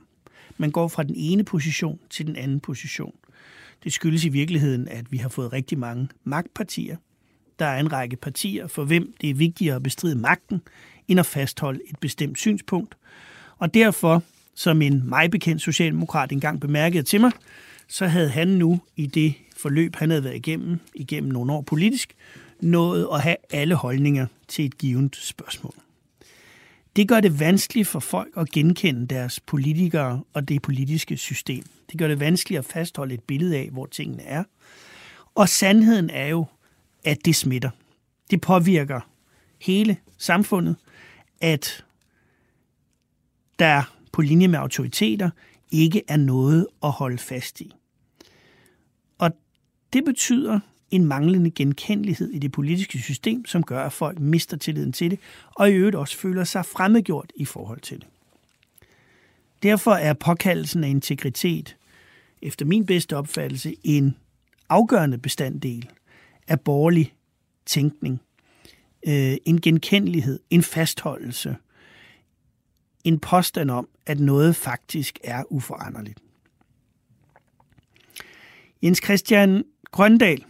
Man 0.57 0.71
går 0.71 0.87
fra 0.87 1.03
den 1.03 1.15
ene 1.17 1.43
position 1.43 1.99
til 2.09 2.27
den 2.27 2.35
anden 2.35 2.59
position. 2.59 3.15
Det 3.83 3.93
skyldes 3.93 4.25
i 4.25 4.29
virkeligheden, 4.29 4.87
at 4.87 5.11
vi 5.11 5.17
har 5.17 5.29
fået 5.29 5.53
rigtig 5.53 5.79
mange 5.79 6.09
magtpartier. 6.23 6.97
Der 7.63 7.69
er 7.69 7.79
en 7.79 7.91
række 7.91 8.15
partier, 8.15 8.67
for 8.67 8.83
hvem 8.83 9.13
det 9.21 9.29
er 9.29 9.33
vigtigere 9.33 9.75
at 9.75 9.83
bestride 9.83 10.15
magten, 10.15 10.61
end 11.07 11.19
at 11.19 11.25
fastholde 11.25 11.79
et 11.89 11.99
bestemt 11.99 12.37
synspunkt. 12.37 12.97
Og 13.57 13.73
derfor, 13.73 14.23
som 14.55 14.81
en 14.81 15.09
mig 15.09 15.31
bekendt 15.31 15.61
socialdemokrat 15.61 16.31
engang 16.31 16.61
bemærkede 16.61 17.03
til 17.03 17.21
mig, 17.21 17.31
så 17.87 18.07
havde 18.07 18.29
han 18.29 18.47
nu 18.47 18.79
i 18.95 19.05
det 19.05 19.33
forløb, 19.57 19.95
han 19.95 20.09
havde 20.09 20.23
været 20.23 20.35
igennem, 20.35 20.79
igennem 20.95 21.31
nogle 21.31 21.53
år 21.53 21.61
politisk, 21.61 22.13
nået 22.61 23.07
at 23.13 23.21
have 23.21 23.35
alle 23.51 23.75
holdninger 23.75 24.27
til 24.47 24.65
et 24.65 24.77
givet 24.77 25.15
spørgsmål. 25.15 25.73
Det 26.95 27.07
gør 27.07 27.19
det 27.19 27.39
vanskeligt 27.39 27.87
for 27.87 27.99
folk 27.99 28.33
at 28.37 28.49
genkende 28.49 29.07
deres 29.07 29.39
politikere 29.39 30.23
og 30.33 30.49
det 30.49 30.61
politiske 30.61 31.17
system. 31.17 31.63
Det 31.91 31.99
gør 31.99 32.07
det 32.07 32.19
vanskeligt 32.19 32.59
at 32.59 32.65
fastholde 32.65 33.13
et 33.13 33.23
billede 33.23 33.57
af, 33.57 33.69
hvor 33.71 33.85
tingene 33.85 34.23
er. 34.23 34.43
Og 35.35 35.49
sandheden 35.49 36.09
er 36.09 36.27
jo, 36.27 36.45
at 37.03 37.25
det 37.25 37.35
smitter. 37.35 37.69
Det 38.31 38.41
påvirker 38.41 39.01
hele 39.61 39.97
samfundet, 40.17 40.75
at 41.41 41.85
der 43.59 43.95
på 44.11 44.21
linje 44.21 44.47
med 44.47 44.59
autoriteter 44.59 45.29
ikke 45.71 46.01
er 46.07 46.17
noget 46.17 46.67
at 46.83 46.91
holde 46.91 47.17
fast 47.17 47.61
i. 47.61 47.71
Og 49.17 49.31
det 49.93 50.05
betyder 50.05 50.59
en 50.91 51.05
manglende 51.05 51.51
genkendelighed 51.51 52.29
i 52.29 52.39
det 52.39 52.51
politiske 52.51 52.99
system, 52.99 53.45
som 53.45 53.63
gør, 53.63 53.85
at 53.85 53.93
folk 53.93 54.19
mister 54.19 54.57
tilliden 54.57 54.93
til 54.93 55.11
det, 55.11 55.19
og 55.55 55.69
i 55.69 55.73
øvrigt 55.73 55.95
også 55.95 56.17
føler 56.17 56.43
sig 56.43 56.65
fremmedgjort 56.65 57.31
i 57.35 57.45
forhold 57.45 57.79
til 57.79 57.99
det. 57.99 58.07
Derfor 59.63 59.91
er 59.91 60.13
påkaldelsen 60.13 60.83
af 60.83 60.89
integritet, 60.89 61.77
efter 62.41 62.65
min 62.65 62.85
bedste 62.85 63.17
opfattelse, 63.17 63.75
en 63.83 64.17
afgørende 64.69 65.17
bestanddel 65.17 65.89
af 66.47 66.61
borgerlig 66.61 67.13
tænkning. 67.65 68.21
Øh, 69.07 69.37
en 69.45 69.61
genkendelighed, 69.61 70.39
en 70.49 70.63
fastholdelse, 70.63 71.55
en 73.03 73.19
påstand 73.19 73.71
om, 73.71 73.87
at 74.05 74.19
noget 74.19 74.55
faktisk 74.55 75.19
er 75.23 75.43
uforanderligt. 75.49 76.19
Jens 78.83 79.01
Christian 79.03 79.63
Grøndal 79.91 80.43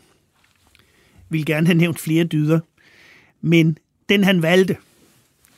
ville 1.30 1.46
gerne 1.46 1.68
have 1.68 1.78
nævnt 1.78 2.00
flere 2.00 2.24
dyder, 2.24 2.60
men 3.42 3.78
den 4.10 4.24
han 4.24 4.42
valgte, 4.42 4.78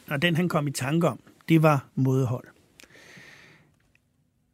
og 0.07 0.21
den 0.21 0.35
han 0.35 0.49
kom 0.49 0.67
i 0.67 0.71
tanke 0.71 1.07
om, 1.07 1.19
det 1.49 1.63
var 1.63 1.87
modhold. 1.95 2.54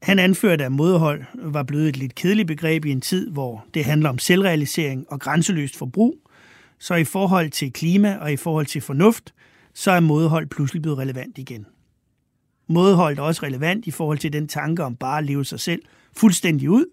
Han 0.01 0.19
anførte, 0.19 0.65
at 0.65 0.71
modhold 0.71 1.23
var 1.33 1.63
blevet 1.63 1.89
et 1.89 1.97
lidt 1.97 2.15
kedeligt 2.15 2.47
begreb 2.47 2.85
i 2.85 2.91
en 2.91 3.01
tid, 3.01 3.29
hvor 3.29 3.65
det 3.73 3.85
handler 3.85 4.09
om 4.09 4.19
selvrealisering 4.19 5.05
og 5.09 5.19
grænseløst 5.19 5.77
forbrug, 5.77 6.15
så 6.79 6.95
i 6.95 7.03
forhold 7.03 7.49
til 7.49 7.73
klima 7.73 8.17
og 8.17 8.33
i 8.33 8.37
forhold 8.37 8.65
til 8.65 8.81
fornuft, 8.81 9.33
så 9.73 9.91
er 9.91 9.99
modhold 9.99 10.47
pludselig 10.47 10.81
blevet 10.81 10.97
relevant 10.97 11.37
igen. 11.37 11.65
Modhold 12.67 13.17
er 13.17 13.21
også 13.21 13.43
relevant 13.43 13.87
i 13.87 13.91
forhold 13.91 14.17
til 14.17 14.33
den 14.33 14.47
tanke 14.47 14.83
om 14.83 14.95
bare 14.95 15.17
at 15.17 15.23
leve 15.23 15.45
sig 15.45 15.59
selv 15.59 15.81
fuldstændig 16.17 16.69
ud, 16.69 16.85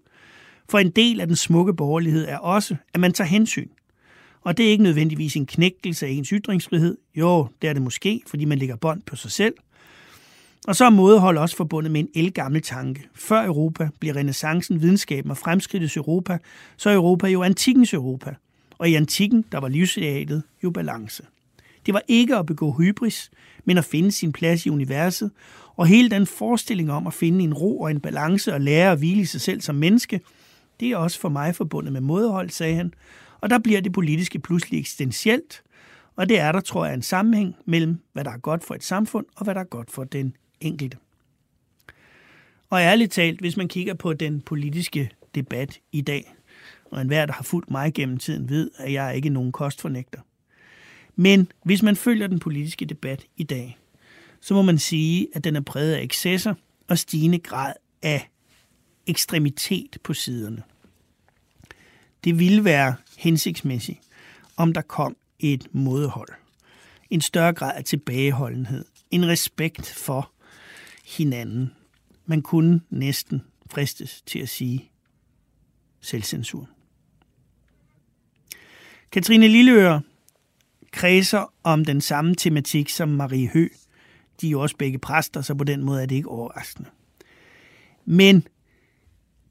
for 0.70 0.78
en 0.78 0.90
del 0.90 1.20
af 1.20 1.26
den 1.26 1.36
smukke 1.36 1.74
borgerlighed 1.74 2.28
er 2.28 2.38
også, 2.38 2.76
at 2.94 3.00
man 3.00 3.12
tager 3.12 3.28
hensyn. 3.28 3.68
Og 4.40 4.56
det 4.56 4.66
er 4.66 4.70
ikke 4.70 4.84
nødvendigvis 4.84 5.36
en 5.36 5.46
knækkelse 5.46 6.06
af 6.06 6.10
ens 6.10 6.28
ytringsfrihed. 6.28 6.98
Jo, 7.14 7.48
det 7.62 7.68
er 7.68 7.72
det 7.72 7.82
måske, 7.82 8.22
fordi 8.26 8.44
man 8.44 8.58
lægger 8.58 8.76
bånd 8.76 9.02
på 9.02 9.16
sig 9.16 9.30
selv. 9.30 9.54
Og 10.68 10.76
så 10.76 10.84
er 10.84 10.90
mådehold 10.90 11.38
også 11.38 11.56
forbundet 11.56 11.92
med 11.92 12.00
en 12.00 12.08
elgammel 12.14 12.62
tanke. 12.62 13.08
Før 13.14 13.46
Europa 13.46 13.88
bliver 14.00 14.16
renaissancen, 14.16 14.82
videnskaben 14.82 15.30
og 15.30 15.36
fremskridtets 15.36 15.96
Europa, 15.96 16.38
så 16.76 16.90
er 16.90 16.94
Europa 16.94 17.26
jo 17.26 17.42
antikkens 17.42 17.94
Europa. 17.94 18.34
Og 18.78 18.88
i 18.88 18.94
antikken, 18.94 19.44
der 19.52 19.58
var 19.58 19.68
livsidealet 19.68 20.42
jo 20.64 20.70
balance. 20.70 21.22
Det 21.86 21.94
var 21.94 22.02
ikke 22.08 22.36
at 22.36 22.46
begå 22.46 22.72
hybris, 22.78 23.30
men 23.64 23.78
at 23.78 23.84
finde 23.84 24.12
sin 24.12 24.32
plads 24.32 24.66
i 24.66 24.70
universet, 24.70 25.30
og 25.76 25.86
hele 25.86 26.10
den 26.10 26.26
forestilling 26.26 26.92
om 26.92 27.06
at 27.06 27.14
finde 27.14 27.44
en 27.44 27.54
ro 27.54 27.80
og 27.80 27.90
en 27.90 28.00
balance 28.00 28.54
og 28.54 28.60
lære 28.60 28.92
at 28.92 28.98
hvile 28.98 29.20
i 29.20 29.24
sig 29.24 29.40
selv 29.40 29.60
som 29.60 29.74
menneske, 29.74 30.20
det 30.80 30.90
er 30.90 30.96
også 30.96 31.20
for 31.20 31.28
mig 31.28 31.54
forbundet 31.54 31.92
med 31.92 32.00
modhold, 32.00 32.50
sagde 32.50 32.74
han, 32.74 32.94
og 33.40 33.50
der 33.50 33.58
bliver 33.58 33.80
det 33.80 33.92
politiske 33.92 34.38
pludselig 34.38 34.80
eksistentielt, 34.80 35.62
og 36.16 36.28
det 36.28 36.40
er 36.40 36.52
der, 36.52 36.60
tror 36.60 36.84
jeg, 36.84 36.94
en 36.94 37.02
sammenhæng 37.02 37.56
mellem, 37.64 37.98
hvad 38.12 38.24
der 38.24 38.30
er 38.30 38.38
godt 38.38 38.64
for 38.64 38.74
et 38.74 38.84
samfund, 38.84 39.26
og 39.36 39.44
hvad 39.44 39.54
der 39.54 39.60
er 39.60 39.64
godt 39.64 39.90
for 39.90 40.04
den 40.04 40.34
enkelte. 40.60 40.96
Og 42.70 42.80
ærligt 42.80 43.12
talt, 43.12 43.40
hvis 43.40 43.56
man 43.56 43.68
kigger 43.68 43.94
på 43.94 44.12
den 44.12 44.40
politiske 44.40 45.10
debat 45.34 45.80
i 45.92 46.00
dag, 46.00 46.34
og 46.84 47.00
enhver, 47.00 47.26
der 47.26 47.32
har 47.32 47.42
fulgt 47.42 47.70
mig 47.70 47.94
gennem 47.94 48.18
tiden, 48.18 48.48
ved, 48.48 48.70
at 48.76 48.92
jeg 48.92 49.06
er 49.06 49.10
ikke 49.10 49.28
nogen 49.28 49.52
kostfornægter. 49.52 50.20
Men 51.16 51.52
hvis 51.64 51.82
man 51.82 51.96
følger 51.96 52.26
den 52.26 52.38
politiske 52.38 52.84
debat 52.84 53.26
i 53.36 53.42
dag, 53.42 53.78
så 54.40 54.54
må 54.54 54.62
man 54.62 54.78
sige, 54.78 55.28
at 55.34 55.44
den 55.44 55.56
er 55.56 55.60
præget 55.60 55.94
af 55.94 56.02
excesser 56.02 56.54
og 56.88 56.98
stigende 56.98 57.38
grad 57.38 57.72
af 58.02 58.28
ekstremitet 59.06 59.98
på 60.02 60.14
siderne. 60.14 60.62
Det 62.24 62.38
ville 62.38 62.64
være 62.64 62.94
hensigtsmæssigt, 63.18 64.00
om 64.56 64.72
der 64.72 64.82
kom 64.82 65.16
et 65.38 65.66
modhold. 65.72 66.28
En 67.10 67.20
større 67.20 67.52
grad 67.52 67.76
af 67.76 67.84
tilbageholdenhed. 67.84 68.84
En 69.10 69.28
respekt 69.28 69.86
for 69.86 70.32
hinanden. 71.16 71.72
Man 72.26 72.42
kunne 72.42 72.80
næsten 72.90 73.42
fristes 73.70 74.22
til 74.22 74.38
at 74.38 74.48
sige 74.48 74.90
selvcensur. 76.00 76.68
Katrine 79.12 79.48
Lilleøre 79.48 80.02
kredser 80.92 81.52
om 81.62 81.84
den 81.84 82.00
samme 82.00 82.34
tematik 82.34 82.88
som 82.88 83.08
Marie 83.08 83.48
Hø. 83.48 83.68
De 84.40 84.46
er 84.46 84.50
jo 84.50 84.60
også 84.60 84.76
begge 84.76 84.98
præster, 84.98 85.42
så 85.42 85.54
på 85.54 85.64
den 85.64 85.84
måde 85.84 86.02
er 86.02 86.06
det 86.06 86.16
ikke 86.16 86.28
overraskende. 86.28 86.90
Men 88.04 88.40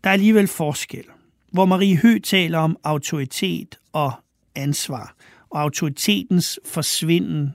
der 0.04 0.10
er 0.10 0.14
alligevel 0.14 0.48
forskel. 0.48 1.06
Hvor 1.52 1.66
Marie 1.66 1.98
Hø 1.98 2.20
taler 2.20 2.60
om 2.60 2.78
autoritet 2.84 3.80
og 3.94 4.12
ansvar, 4.56 5.16
og 5.50 5.62
autoritetens 5.62 6.60
forsvinden 6.66 7.54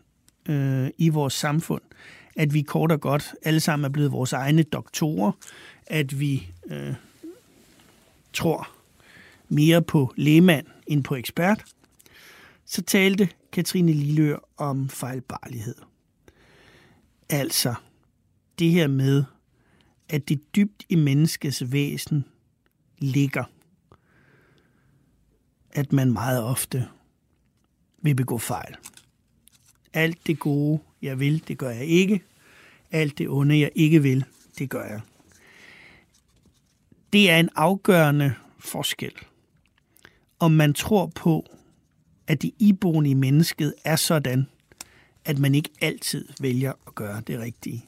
øh, 0.48 0.90
i 0.98 1.08
vores 1.08 1.34
samfund, 1.34 1.82
at 2.36 2.54
vi 2.54 2.62
kort 2.62 2.92
og 2.92 3.00
godt 3.00 3.34
alle 3.42 3.60
sammen 3.60 3.84
er 3.84 3.88
blevet 3.88 4.12
vores 4.12 4.32
egne 4.32 4.62
doktorer, 4.62 5.32
at 5.86 6.20
vi 6.20 6.48
øh, 6.66 6.94
tror 8.32 8.68
mere 9.48 9.82
på 9.82 10.14
lægemand 10.16 10.66
end 10.86 11.04
på 11.04 11.14
ekspert, 11.14 11.64
så 12.64 12.82
talte 12.82 13.28
Katrine 13.52 13.92
Lillør 13.92 14.38
om 14.56 14.88
fejlbarlighed. 14.88 15.74
Altså 17.28 17.74
det 18.58 18.70
her 18.70 18.86
med, 18.86 19.24
at 20.08 20.28
det 20.28 20.56
dybt 20.56 20.84
i 20.88 20.94
menneskets 20.94 21.72
væsen 21.72 22.24
ligger, 22.98 23.44
at 25.70 25.92
man 25.92 26.12
meget 26.12 26.42
ofte 26.42 26.88
vil 28.02 28.14
begå 28.14 28.38
fejl. 28.38 28.76
Alt 29.94 30.26
det 30.26 30.38
gode, 30.38 30.80
jeg 31.02 31.20
vil, 31.20 31.48
det 31.48 31.58
gør 31.58 31.70
jeg 31.70 31.86
ikke. 31.86 32.22
Alt 32.90 33.18
det 33.18 33.28
onde, 33.28 33.60
jeg 33.60 33.70
ikke 33.74 34.02
vil, 34.02 34.24
det 34.58 34.70
gør 34.70 34.84
jeg. 34.84 35.00
Det 37.12 37.30
er 37.30 37.38
en 37.38 37.48
afgørende 37.56 38.34
forskel, 38.58 39.12
om 40.38 40.52
man 40.52 40.74
tror 40.74 41.06
på, 41.06 41.46
at 42.26 42.42
det 42.42 42.50
iboende 42.58 43.10
i 43.10 43.14
mennesket 43.14 43.74
er 43.84 43.96
sådan, 43.96 44.46
at 45.24 45.38
man 45.38 45.54
ikke 45.54 45.70
altid 45.80 46.28
vælger 46.40 46.72
at 46.86 46.94
gøre 46.94 47.22
det 47.26 47.38
rigtige. 47.38 47.86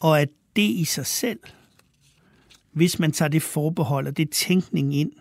Og 0.00 0.20
at 0.20 0.28
det 0.56 0.62
i 0.62 0.84
sig 0.84 1.06
selv, 1.06 1.40
hvis 2.72 2.98
man 2.98 3.12
tager 3.12 3.28
det 3.28 3.42
forbehold 3.42 4.06
og 4.06 4.16
det 4.16 4.30
tænkning 4.30 4.94
ind 4.94 5.12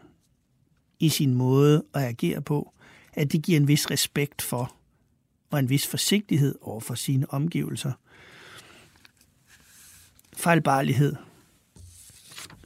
i 0.99 1.09
sin 1.09 1.33
måde 1.33 1.83
at 1.93 2.03
agere 2.03 2.41
på, 2.41 2.73
at 3.13 3.31
det 3.31 3.41
giver 3.41 3.59
en 3.59 3.67
vis 3.67 3.91
respekt 3.91 4.41
for 4.41 4.75
og 5.55 5.59
en 5.59 5.69
vis 5.69 5.87
forsigtighed 5.87 6.55
over 6.61 6.79
for 6.79 6.95
sine 6.95 7.33
omgivelser. 7.33 7.91
Fejlbarlighed 10.37 11.15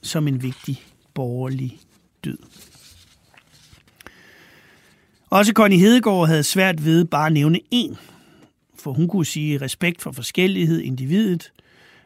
som 0.02 0.28
en 0.28 0.44
vigtig 0.44 0.84
borgerlig 1.14 1.80
dyd. 2.26 2.38
Også 5.30 5.54
Connie 5.54 5.80
Hedegaard 5.80 6.28
havde 6.28 6.44
svært 6.44 6.86
ved 6.86 7.06
bare 7.06 7.28
at 7.28 7.34
nævne 7.34 7.60
én, 7.76 7.96
for 8.76 8.94
hun 8.94 9.08
kunne 9.08 9.26
sige 9.26 9.62
respekt 9.62 10.02
for 10.02 10.12
forskellighed, 10.12 10.82
individet, 10.82 11.54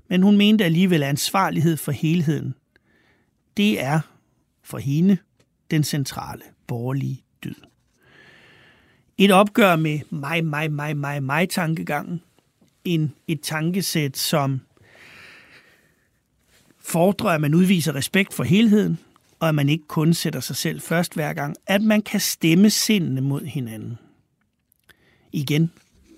men 0.10 0.24
hun 0.24 0.38
mente 0.38 0.66
alligevel 0.66 1.04
ansvarlighed 1.04 1.78
for 1.78 1.92
helheden. 1.92 2.56
Det 3.58 3.82
er 3.82 4.00
for 4.64 4.78
hende 4.78 5.18
den 5.72 5.84
centrale 5.84 6.42
borgerlige. 6.68 7.24
Et 9.18 9.32
opgør 9.32 9.76
med 9.76 10.00
mig, 10.10 10.46
mig, 10.46 10.72
mig, 10.72 10.98
mig, 10.98 11.24
mig 11.24 11.50
tankegangen. 11.50 12.22
En, 12.84 13.14
et 13.28 13.42
tankesæt, 13.42 14.18
som 14.18 14.62
fordrer, 16.80 17.30
at 17.30 17.42
man 17.42 17.54
udviser 17.54 17.96
respekt 17.96 18.34
for 18.34 18.44
helheden, 18.44 19.00
og 19.40 19.50
at 19.50 19.56
man 19.56 19.70
ikke 19.70 19.88
kun 19.88 20.14
sætter 20.14 20.40
sig 20.40 20.56
selv 20.56 20.82
først 20.82 21.14
hver 21.14 21.34
gang, 21.34 21.56
at 21.68 21.82
man 21.82 22.02
kan 22.02 22.20
stemme 22.20 22.70
sindene 22.70 23.22
mod 23.22 23.42
hinanden. 23.42 23.98
Igen, 25.32 25.72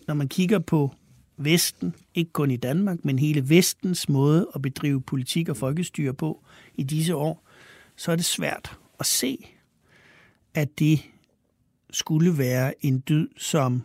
når 0.08 0.14
man 0.14 0.28
kigger 0.28 0.60
på 0.60 0.96
Vesten, 1.38 1.96
ikke 2.14 2.32
kun 2.32 2.52
i 2.52 2.58
Danmark, 2.58 3.06
men 3.06 3.20
hele 3.20 3.50
Vestens 3.50 4.10
måde 4.10 4.48
at 4.56 4.62
bedrive 4.62 5.02
politik 5.02 5.50
og 5.50 5.58
folkestyre 5.58 6.14
på 6.14 6.44
i 6.76 6.84
disse 6.84 7.16
år, 7.16 7.48
så 7.96 8.12
er 8.12 8.16
det 8.16 8.26
svært 8.26 8.78
at 9.00 9.06
se, 9.06 9.48
at 10.54 10.80
det 10.80 11.02
skulle 11.92 12.38
være 12.38 12.86
en 12.86 13.04
dyd, 13.10 13.28
som 13.38 13.84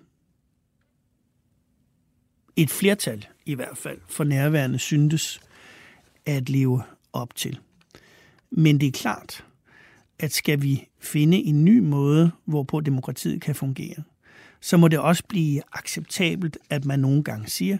et 2.56 2.70
flertal 2.70 3.26
i 3.46 3.54
hvert 3.54 3.78
fald 3.78 3.98
for 4.08 4.24
nærværende 4.24 4.78
syntes 4.78 5.40
at 6.26 6.48
leve 6.48 6.82
op 7.12 7.34
til. 7.34 7.58
Men 8.50 8.80
det 8.80 8.86
er 8.86 8.92
klart, 8.92 9.44
at 10.18 10.32
skal 10.32 10.62
vi 10.62 10.88
finde 10.98 11.36
en 11.36 11.64
ny 11.64 11.78
måde, 11.78 12.30
hvorpå 12.44 12.80
demokratiet 12.80 13.42
kan 13.42 13.54
fungere, 13.54 14.02
så 14.60 14.76
må 14.76 14.88
det 14.88 14.98
også 14.98 15.24
blive 15.28 15.62
acceptabelt, 15.72 16.58
at 16.70 16.84
man 16.84 17.00
nogle 17.00 17.22
gange 17.22 17.48
siger, 17.48 17.78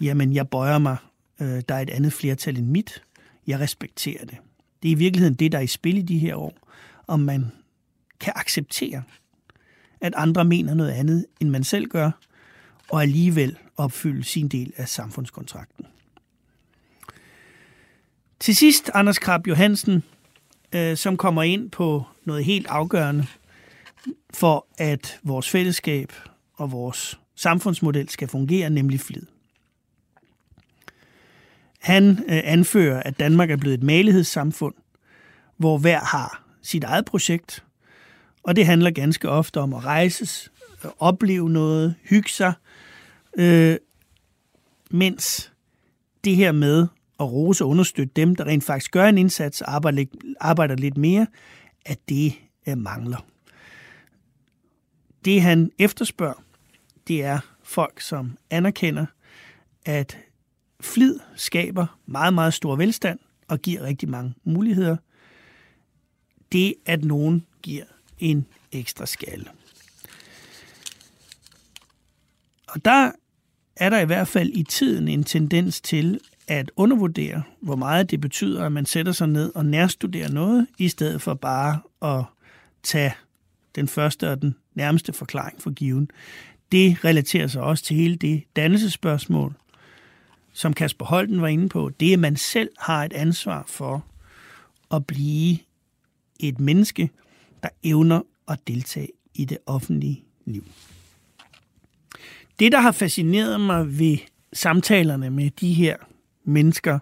jamen 0.00 0.32
jeg 0.32 0.48
bøjer 0.48 0.78
mig, 0.78 0.96
øh, 1.40 1.62
der 1.68 1.74
er 1.74 1.80
et 1.80 1.90
andet 1.90 2.12
flertal 2.12 2.58
end 2.58 2.66
mit, 2.66 3.02
jeg 3.46 3.60
respekterer 3.60 4.24
det. 4.24 4.36
Det 4.82 4.88
er 4.88 4.92
i 4.92 4.98
virkeligheden 4.98 5.34
det, 5.34 5.52
der 5.52 5.58
er 5.58 5.62
i 5.62 5.66
spil 5.66 5.98
i 5.98 6.02
de 6.02 6.18
her 6.18 6.34
år, 6.34 6.58
om 7.06 7.20
man 7.20 7.46
kan 8.20 8.32
acceptere, 8.36 9.02
at 10.00 10.12
andre 10.16 10.44
mener 10.44 10.74
noget 10.74 10.90
andet, 10.90 11.26
end 11.40 11.50
man 11.50 11.64
selv 11.64 11.86
gør, 11.86 12.10
og 12.88 13.02
alligevel 13.02 13.58
opfylde 13.76 14.24
sin 14.24 14.48
del 14.48 14.72
af 14.76 14.88
samfundskontrakten. 14.88 15.86
Til 18.40 18.56
sidst 18.56 18.90
Anders 18.94 19.18
Krab 19.18 19.46
Johansen, 19.46 20.02
øh, 20.72 20.96
som 20.96 21.16
kommer 21.16 21.42
ind 21.42 21.70
på 21.70 22.04
noget 22.24 22.44
helt 22.44 22.66
afgørende 22.66 23.26
for, 24.34 24.66
at 24.78 25.20
vores 25.22 25.50
fællesskab 25.50 26.12
og 26.54 26.72
vores 26.72 27.20
samfundsmodel 27.34 28.08
skal 28.08 28.28
fungere, 28.28 28.70
nemlig 28.70 29.00
flid. 29.00 29.22
Han 31.80 32.10
øh, 32.10 32.40
anfører, 32.44 33.02
at 33.02 33.18
Danmark 33.18 33.50
er 33.50 33.56
blevet 33.56 33.74
et 33.74 33.82
malighedssamfund, 33.82 34.74
hvor 35.56 35.78
hver 35.78 36.00
har 36.00 36.44
sit 36.62 36.84
eget 36.84 37.04
projekt, 37.04 37.64
og 38.48 38.56
det 38.56 38.66
handler 38.66 38.90
ganske 38.90 39.28
ofte 39.28 39.60
om 39.60 39.74
at 39.74 39.84
rejses, 39.84 40.52
opleve 40.98 41.50
noget, 41.50 41.94
hygge 42.02 42.28
sig, 42.28 42.52
øh, 43.38 43.76
mens 44.90 45.52
det 46.24 46.36
her 46.36 46.52
med 46.52 46.86
at 47.20 47.32
rose 47.32 47.64
og 47.64 47.70
understøtte 47.70 48.12
dem, 48.16 48.36
der 48.36 48.44
rent 48.44 48.64
faktisk 48.64 48.90
gør 48.90 49.08
en 49.08 49.18
indsats 49.18 49.60
og 49.60 49.74
arbejder 49.74 49.96
lidt, 49.96 50.10
arbejder 50.40 50.74
lidt 50.76 50.96
mere, 50.96 51.26
at 51.86 51.98
det 52.08 52.34
øh, 52.68 52.78
mangler. 52.78 53.26
Det 55.24 55.42
han 55.42 55.70
efterspørger, 55.78 56.42
det 57.08 57.24
er 57.24 57.38
folk, 57.62 58.00
som 58.00 58.36
anerkender, 58.50 59.06
at 59.86 60.18
flid 60.80 61.18
skaber 61.36 61.98
meget, 62.06 62.34
meget 62.34 62.54
stor 62.54 62.76
velstand 62.76 63.18
og 63.48 63.58
giver 63.58 63.82
rigtig 63.82 64.08
mange 64.08 64.34
muligheder. 64.44 64.96
Det, 66.52 66.74
at 66.86 67.04
nogen 67.04 67.46
giver 67.62 67.84
en 68.18 68.46
ekstra 68.72 69.06
skalle. 69.06 69.46
Og 72.68 72.84
der 72.84 73.10
er 73.76 73.90
der 73.90 73.98
i 73.98 74.04
hvert 74.04 74.28
fald 74.28 74.50
i 74.54 74.62
tiden 74.62 75.08
en 75.08 75.24
tendens 75.24 75.80
til 75.80 76.20
at 76.48 76.70
undervurdere, 76.76 77.42
hvor 77.60 77.76
meget 77.76 78.10
det 78.10 78.20
betyder, 78.20 78.64
at 78.64 78.72
man 78.72 78.86
sætter 78.86 79.12
sig 79.12 79.28
ned 79.28 79.52
og 79.54 79.66
nærstuderer 79.66 80.28
noget, 80.28 80.66
i 80.78 80.88
stedet 80.88 81.22
for 81.22 81.34
bare 81.34 81.80
at 82.02 82.24
tage 82.82 83.14
den 83.74 83.88
første 83.88 84.30
og 84.30 84.42
den 84.42 84.54
nærmeste 84.74 85.12
forklaring 85.12 85.62
for 85.62 85.70
given. 85.70 86.10
Det 86.72 87.04
relaterer 87.04 87.46
sig 87.46 87.62
også 87.62 87.84
til 87.84 87.96
hele 87.96 88.16
det 88.16 88.44
dannelsespørgsmål, 88.56 89.54
som 90.52 90.74
Kasper 90.74 91.04
Holten 91.04 91.42
var 91.42 91.48
inde 91.48 91.68
på. 91.68 91.90
Det, 92.00 92.12
at 92.12 92.18
man 92.18 92.36
selv 92.36 92.70
har 92.78 93.04
et 93.04 93.12
ansvar 93.12 93.64
for 93.66 94.04
at 94.94 95.06
blive 95.06 95.58
et 96.40 96.60
menneske, 96.60 97.10
der 97.62 97.68
evner 97.82 98.22
at 98.48 98.58
deltage 98.66 99.08
i 99.34 99.44
det 99.44 99.58
offentlige 99.66 100.24
liv. 100.44 100.64
Det, 102.58 102.72
der 102.72 102.80
har 102.80 102.92
fascineret 102.92 103.60
mig 103.60 103.98
ved 103.98 104.18
samtalerne 104.52 105.30
med 105.30 105.50
de 105.50 105.72
her 105.72 105.96
mennesker, 106.44 106.98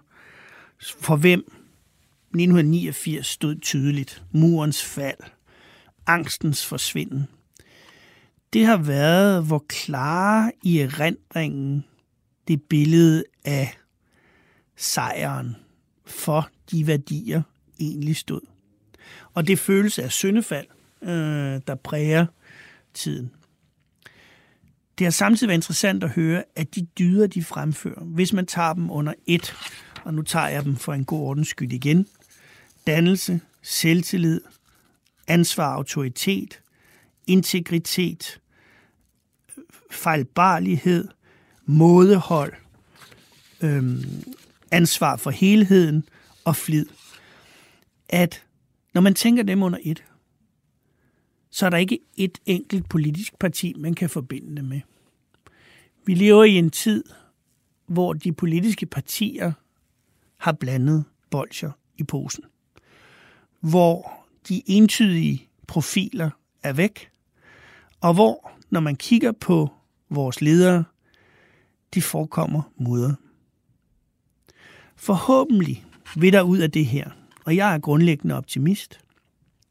for 0.79 1.15
hvem 1.15 1.39
1989 1.39 3.27
stod 3.27 3.55
tydeligt. 3.61 4.23
Murens 4.31 4.83
fald, 4.83 5.17
angstens 6.07 6.65
forsvinden. 6.65 7.27
Det 8.53 8.65
har 8.65 8.77
været, 8.77 9.45
hvor 9.45 9.65
klare 9.69 10.51
i 10.63 10.79
erindringen 10.79 11.85
det 12.47 12.61
billede 12.63 13.23
af 13.45 13.77
sejren 14.75 15.55
for 16.05 16.49
de 16.71 16.87
værdier 16.87 17.41
egentlig 17.79 18.15
stod. 18.15 18.41
Og 19.33 19.47
det 19.47 19.59
følelse 19.59 20.03
af 20.03 20.11
syndefald, 20.11 20.67
øh, 21.01 21.61
der 21.67 21.75
præger 21.83 22.25
tiden. 22.93 23.31
Det 24.97 25.05
har 25.05 25.11
samtidig 25.11 25.47
været 25.47 25.57
interessant 25.57 26.03
at 26.03 26.09
høre, 26.09 26.43
at 26.55 26.75
de 26.75 26.87
dyder, 26.99 27.27
de 27.27 27.43
fremfører, 27.43 28.03
hvis 28.03 28.33
man 28.33 28.45
tager 28.45 28.73
dem 28.73 28.91
under 28.91 29.13
et, 29.25 29.55
og 30.03 30.13
nu 30.13 30.21
tager 30.21 30.47
jeg 30.47 30.63
dem 30.63 30.75
for 30.75 30.93
en 30.93 31.05
god 31.05 31.21
ordens 31.21 31.47
skyld 31.47 31.73
igen, 31.73 32.07
dannelse, 32.87 33.41
selvtillid, 33.61 34.41
ansvar, 35.27 35.73
autoritet, 35.73 36.61
integritet, 37.27 38.39
fejlbarlighed, 39.91 41.07
mådehold, 41.65 42.53
øhm, 43.61 44.03
ansvar 44.71 45.15
for 45.15 45.31
helheden 45.31 46.03
og 46.45 46.55
flid. 46.55 46.85
At 48.09 48.43
når 48.97 49.01
man 49.01 49.13
tænker 49.13 49.43
dem 49.43 49.63
under 49.63 49.79
et, 49.81 50.03
så 51.49 51.65
er 51.65 51.69
der 51.69 51.77
ikke 51.77 51.99
et 52.15 52.37
enkelt 52.45 52.89
politisk 52.89 53.39
parti, 53.39 53.73
man 53.77 53.93
kan 53.93 54.09
forbinde 54.09 54.55
det 54.55 54.65
med. 54.65 54.81
Vi 56.05 56.13
lever 56.13 56.43
i 56.43 56.51
en 56.51 56.69
tid, 56.69 57.03
hvor 57.87 58.13
de 58.13 58.31
politiske 58.31 58.85
partier 58.85 59.51
har 60.37 60.51
blandet 60.51 61.05
bolcher 61.29 61.71
i 61.97 62.03
posen. 62.03 62.43
Hvor 63.59 64.25
de 64.47 64.61
entydige 64.65 65.49
profiler 65.67 66.29
er 66.63 66.73
væk, 66.73 67.09
og 68.01 68.13
hvor, 68.13 68.51
når 68.69 68.79
man 68.79 68.95
kigger 68.95 69.31
på 69.31 69.69
vores 70.09 70.41
ledere, 70.41 70.83
de 71.93 72.01
forekommer 72.01 72.61
mudder. 72.77 73.13
Forhåbentlig 74.95 75.85
vil 76.15 76.33
der 76.33 76.41
ud 76.41 76.57
af 76.57 76.71
det 76.71 76.85
her, 76.85 77.11
og 77.47 77.55
jeg 77.55 77.73
er 77.73 77.79
grundlæggende 77.79 78.35
optimist, 78.35 78.99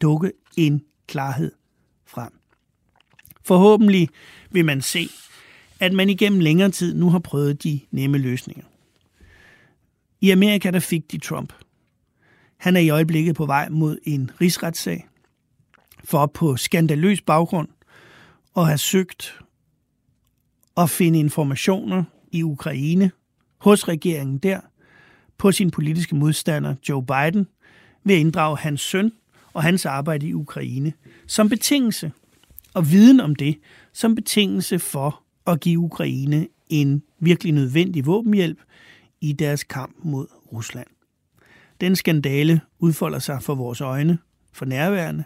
dukke 0.00 0.32
en 0.56 0.82
klarhed 1.06 1.52
frem. 2.06 2.32
Forhåbentlig 3.42 4.08
vil 4.50 4.64
man 4.64 4.82
se, 4.82 5.08
at 5.80 5.92
man 5.92 6.10
igennem 6.10 6.40
længere 6.40 6.70
tid 6.70 6.94
nu 6.94 7.10
har 7.10 7.18
prøvet 7.18 7.62
de 7.62 7.80
nemme 7.90 8.18
løsninger. 8.18 8.64
I 10.20 10.30
Amerika 10.30 10.70
der 10.70 10.80
fik 10.80 11.12
de 11.12 11.18
Trump. 11.18 11.52
Han 12.56 12.76
er 12.76 12.80
i 12.80 12.90
øjeblikket 12.90 13.36
på 13.36 13.46
vej 13.46 13.68
mod 13.68 13.98
en 14.04 14.30
rigsretssag 14.40 15.08
for 16.04 16.26
på 16.26 16.56
skandaløs 16.56 17.20
baggrund 17.20 17.68
at 18.56 18.66
have 18.66 18.78
søgt 18.78 19.40
at 20.76 20.90
finde 20.90 21.18
informationer 21.18 22.04
i 22.32 22.42
Ukraine 22.42 23.10
hos 23.58 23.88
regeringen 23.88 24.38
der 24.38 24.60
på 25.38 25.52
sin 25.52 25.70
politiske 25.70 26.16
modstander 26.16 26.74
Joe 26.88 27.06
Biden 27.06 27.46
ved 28.06 28.14
at 28.14 28.20
inddrage 28.20 28.56
hans 28.56 28.80
søn 28.80 29.12
og 29.52 29.62
hans 29.62 29.86
arbejde 29.86 30.26
i 30.26 30.34
Ukraine 30.34 30.92
som 31.26 31.48
betingelse, 31.48 32.12
og 32.74 32.90
viden 32.90 33.20
om 33.20 33.34
det 33.34 33.58
som 33.92 34.14
betingelse 34.14 34.78
for 34.78 35.22
at 35.46 35.60
give 35.60 35.78
Ukraine 35.78 36.46
en 36.68 37.02
virkelig 37.20 37.52
nødvendig 37.52 38.06
våbenhjælp 38.06 38.58
i 39.20 39.32
deres 39.32 39.64
kamp 39.64 39.96
mod 40.02 40.26
Rusland. 40.52 40.86
Den 41.80 41.96
skandale 41.96 42.60
udfolder 42.78 43.18
sig 43.18 43.42
for 43.42 43.54
vores 43.54 43.80
øjne 43.80 44.18
for 44.52 44.64
nærværende, 44.64 45.24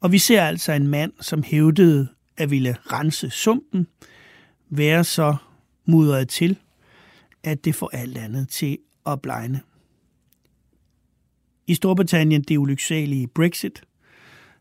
og 0.00 0.12
vi 0.12 0.18
ser 0.18 0.42
altså 0.42 0.72
en 0.72 0.88
mand, 0.88 1.12
som 1.20 1.42
hævdede 1.42 2.08
at 2.36 2.50
ville 2.50 2.76
rense 2.86 3.30
sumpen, 3.30 3.86
være 4.70 5.04
så 5.04 5.36
mudret 5.86 6.28
til, 6.28 6.58
at 7.44 7.64
det 7.64 7.74
får 7.74 7.90
alt 7.92 8.18
andet 8.18 8.48
til 8.48 8.78
at 9.06 9.22
blegne. 9.22 9.60
I 11.66 11.74
Storbritannien 11.74 12.42
det 12.42 12.56
ulyksalige 12.56 13.26
Brexit, 13.26 13.82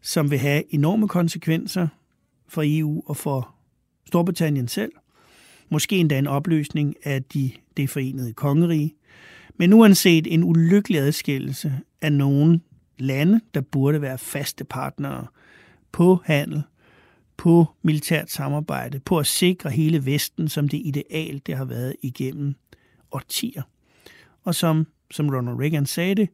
som 0.01 0.31
vil 0.31 0.39
have 0.39 0.73
enorme 0.73 1.07
konsekvenser 1.07 1.87
for 2.47 2.63
EU 2.65 3.03
og 3.05 3.17
for 3.17 3.55
Storbritannien 4.05 4.67
selv. 4.67 4.91
Måske 5.69 5.97
endda 5.97 6.17
en 6.17 6.27
opløsning 6.27 6.95
af 7.03 7.23
de, 7.23 7.51
det 7.77 7.89
forenede 7.89 8.33
kongerige. 8.33 8.95
Men 9.55 9.73
uanset 9.73 10.33
en 10.33 10.43
ulykkelig 10.43 10.99
adskillelse 10.99 11.79
af 12.01 12.13
nogle 12.13 12.59
lande, 12.97 13.41
der 13.53 13.61
burde 13.61 14.01
være 14.01 14.17
faste 14.17 14.63
partnere 14.63 15.27
på 15.91 16.21
handel, 16.25 16.63
på 17.37 17.65
militært 17.81 18.31
samarbejde, 18.31 18.99
på 18.99 19.19
at 19.19 19.27
sikre 19.27 19.69
hele 19.69 20.05
Vesten 20.05 20.47
som 20.47 20.69
det 20.69 20.81
ideal, 20.85 21.41
det 21.45 21.57
har 21.57 21.65
været 21.65 21.95
igennem 22.01 22.55
årtier. 23.11 23.63
Og 24.43 24.55
som, 24.55 24.87
som 25.11 25.29
Ronald 25.29 25.59
Reagan 25.59 25.85
sagde 25.85 26.15
det, 26.15 26.29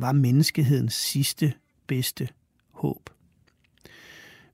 var 0.00 0.12
menneskehedens 0.12 0.94
sidste 0.94 1.52
bedste 1.86 2.28
håb. 2.70 3.10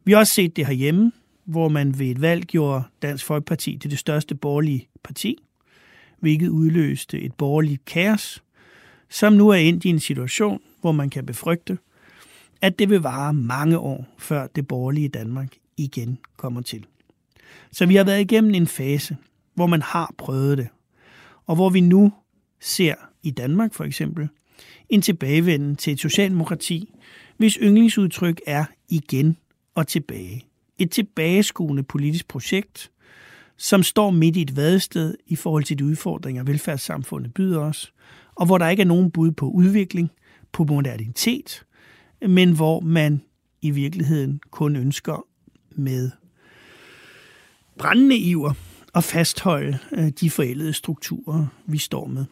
Vi 0.05 0.13
har 0.13 0.19
også 0.19 0.35
set 0.35 0.57
det 0.57 0.67
herhjemme, 0.67 1.13
hvor 1.45 1.69
man 1.69 1.99
ved 1.99 2.07
et 2.07 2.21
valg 2.21 2.45
gjorde 2.45 2.85
Dansk 3.03 3.25
Folkeparti 3.25 3.79
til 3.79 3.91
det 3.91 3.99
største 3.99 4.35
borgerlige 4.35 4.89
parti, 5.03 5.39
hvilket 6.21 6.49
udløste 6.49 7.21
et 7.21 7.35
borgerligt 7.35 7.85
kaos, 7.85 8.43
som 9.09 9.33
nu 9.33 9.49
er 9.49 9.55
endt 9.55 9.85
i 9.85 9.89
en 9.89 10.01
situation, 10.01 10.61
hvor 10.81 10.93
man 10.93 11.11
kan 11.11 11.27
befrygte, 11.27 11.79
at 12.61 12.79
det 12.79 12.91
vil 12.91 13.01
vare 13.01 13.35
mange 13.35 13.79
år, 13.79 14.07
før 14.19 14.47
det 14.47 14.69
borgerlige 14.69 15.09
Danmark 15.09 15.57
igen 15.77 16.19
kommer 16.37 16.61
til. 16.61 16.87
Så 17.73 17.87
vi 17.87 17.97
har 17.97 18.05
været 18.05 18.21
igennem 18.21 18.55
en 18.55 18.67
fase, 18.67 19.17
hvor 19.55 19.67
man 19.67 19.83
har 19.83 20.15
prøvet 20.19 20.59
det, 20.59 20.69
og 21.47 21.55
hvor 21.55 21.71
vi 21.71 21.81
nu 21.81 22.13
ser 22.61 22.95
i 23.23 23.31
Danmark 23.31 23.75
for 23.75 23.85
eksempel 23.85 24.29
en 24.89 25.03
tilbagevenden 25.03 25.77
til 25.77 25.93
et 25.93 26.01
socialdemokrati, 26.01 26.95
hvis 27.37 27.59
yndlingsudtryk 27.63 28.41
er 28.47 28.65
igen 28.89 29.37
og 29.75 29.87
tilbage. 29.87 30.45
Et 30.79 30.91
tilbageskuende 30.91 31.83
politisk 31.83 32.29
projekt, 32.29 32.91
som 33.57 33.83
står 33.83 34.11
midt 34.11 34.37
i 34.37 34.43
et 34.43 34.57
vadested 34.57 35.15
i 35.27 35.37
forhold 35.37 35.65
til 35.65 35.79
de 35.79 35.85
udfordringer, 35.85 36.43
velfærdssamfundet 36.43 37.35
byder 37.35 37.61
os, 37.61 37.93
og 38.35 38.47
hvor 38.47 38.59
der 38.59 38.69
ikke 38.69 38.81
er 38.81 38.87
nogen 38.87 39.11
bud 39.11 39.31
på 39.31 39.51
udvikling, 39.51 40.11
på 40.53 40.65
modernitet, 40.65 41.65
men 42.29 42.53
hvor 42.53 42.81
man 42.81 43.23
i 43.63 43.71
virkeligheden 43.71 44.41
kun 44.51 44.77
ønsker 44.77 45.27
med 45.71 46.11
brændende 47.79 48.17
iver 48.17 48.53
at 48.95 49.05
fastholde 49.05 49.79
øh, 49.93 50.09
de 50.09 50.31
forældede 50.31 50.73
strukturer, 50.73 51.47
vi 51.67 51.79
står 51.79 52.07
med. 52.07 52.25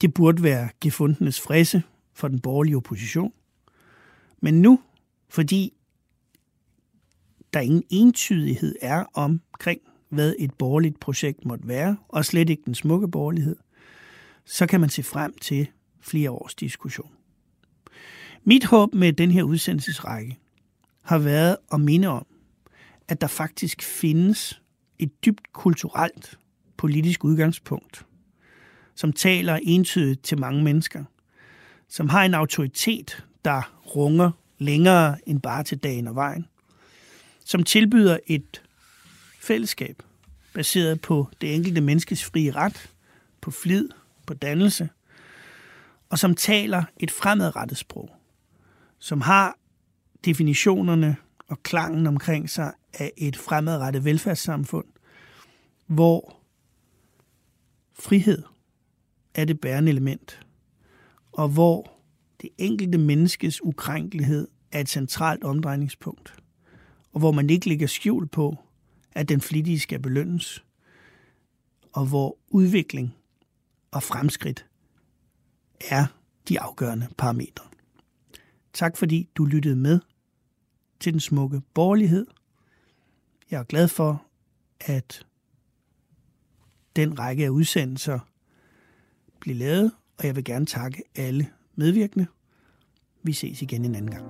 Det 0.00 0.14
burde 0.14 0.42
være 0.42 0.68
gefundenes 0.80 1.40
frisse 1.40 1.82
for 2.14 2.28
den 2.28 2.40
borgerlige 2.40 2.76
opposition. 2.76 3.32
Men 4.42 4.62
nu, 4.62 4.80
fordi 5.28 5.72
der 7.54 7.60
ingen 7.60 7.82
entydighed 7.90 8.74
er 8.82 9.04
omkring, 9.14 9.80
hvad 10.08 10.34
et 10.38 10.54
borgerligt 10.54 11.00
projekt 11.00 11.44
måtte 11.44 11.68
være, 11.68 11.96
og 12.08 12.24
slet 12.24 12.50
ikke 12.50 12.62
den 12.66 12.74
smukke 12.74 13.08
borgerlighed, 13.08 13.56
så 14.44 14.66
kan 14.66 14.80
man 14.80 14.90
se 14.90 15.02
frem 15.02 15.34
til 15.38 15.66
flere 16.00 16.30
års 16.30 16.54
diskussion. 16.54 17.10
Mit 18.44 18.64
håb 18.64 18.94
med 18.94 19.12
den 19.12 19.30
her 19.30 19.42
udsendelsesrække 19.42 20.38
har 21.02 21.18
været 21.18 21.56
at 21.72 21.80
minde 21.80 22.08
om, 22.08 22.26
at 23.08 23.20
der 23.20 23.26
faktisk 23.26 23.82
findes 23.82 24.62
et 24.98 25.24
dybt 25.24 25.52
kulturelt 25.52 26.38
politisk 26.76 27.24
udgangspunkt, 27.24 28.05
som 28.96 29.12
taler 29.12 29.58
entydigt 29.62 30.22
til 30.22 30.38
mange 30.38 30.64
mennesker, 30.64 31.04
som 31.88 32.08
har 32.08 32.24
en 32.24 32.34
autoritet, 32.34 33.24
der 33.44 33.82
runger 33.96 34.30
længere 34.58 35.28
end 35.28 35.40
bare 35.40 35.64
til 35.64 35.78
dagen 35.78 36.08
og 36.08 36.14
vejen, 36.14 36.46
som 37.44 37.62
tilbyder 37.62 38.18
et 38.26 38.62
fællesskab 39.40 40.02
baseret 40.54 41.00
på 41.00 41.28
det 41.40 41.54
enkelte 41.54 41.80
menneskes 41.80 42.24
frie 42.24 42.50
ret, 42.50 42.90
på 43.40 43.50
flid, 43.50 43.88
på 44.26 44.34
dannelse, 44.34 44.88
og 46.10 46.18
som 46.18 46.34
taler 46.34 46.84
et 46.96 47.10
fremadrettet 47.10 47.78
sprog, 47.78 48.10
som 48.98 49.20
har 49.20 49.58
definitionerne 50.24 51.16
og 51.48 51.62
klangen 51.62 52.06
omkring 52.06 52.50
sig 52.50 52.72
af 52.94 53.12
et 53.16 53.36
fremadrettet 53.36 54.04
velfærdssamfund, 54.04 54.86
hvor 55.86 56.36
frihed 57.98 58.42
er 59.36 59.44
det 59.44 59.60
bærende 59.60 59.90
element, 59.90 60.46
og 61.32 61.48
hvor 61.48 61.92
det 62.42 62.50
enkelte 62.58 62.98
menneskes 62.98 63.64
ukrænkelighed 63.64 64.48
er 64.72 64.80
et 64.80 64.88
centralt 64.88 65.44
omdrejningspunkt, 65.44 66.34
og 67.12 67.20
hvor 67.20 67.32
man 67.32 67.50
ikke 67.50 67.68
lægger 67.68 67.86
skjul 67.86 68.28
på, 68.28 68.56
at 69.12 69.28
den 69.28 69.40
flittige 69.40 69.80
skal 69.80 69.98
belønnes, 69.98 70.64
og 71.92 72.06
hvor 72.06 72.38
udvikling 72.48 73.14
og 73.90 74.02
fremskridt 74.02 74.66
er 75.90 76.06
de 76.48 76.60
afgørende 76.60 77.08
parametre. 77.18 77.64
Tak 78.72 78.96
fordi 78.96 79.28
du 79.34 79.44
lyttede 79.44 79.76
med 79.76 80.00
til 81.00 81.12
den 81.12 81.20
smukke 81.20 81.60
borgerlighed. 81.74 82.26
Jeg 83.50 83.60
er 83.60 83.64
glad 83.64 83.88
for, 83.88 84.26
at 84.80 85.26
den 86.96 87.18
række 87.18 87.44
af 87.44 87.48
udsendelser 87.48 88.18
bliver 89.40 89.58
lavet, 89.58 89.90
og 90.18 90.26
jeg 90.26 90.36
vil 90.36 90.44
gerne 90.44 90.66
takke 90.66 91.02
alle 91.16 91.46
medvirkende. 91.76 92.26
Vi 93.22 93.32
ses 93.32 93.62
igen 93.62 93.84
en 93.84 93.94
anden 93.94 94.10
gang. 94.10 94.24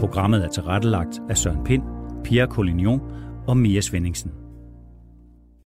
Programmet 0.00 0.44
er 0.44 0.48
tilrettelagt 0.48 1.20
af 1.28 1.36
Søren 1.36 1.64
Pind, 1.64 1.82
Pierre 2.24 2.50
Collignon 2.50 3.00
og 3.46 3.56
Mia 3.56 3.80
Svendingsen. 3.80 4.45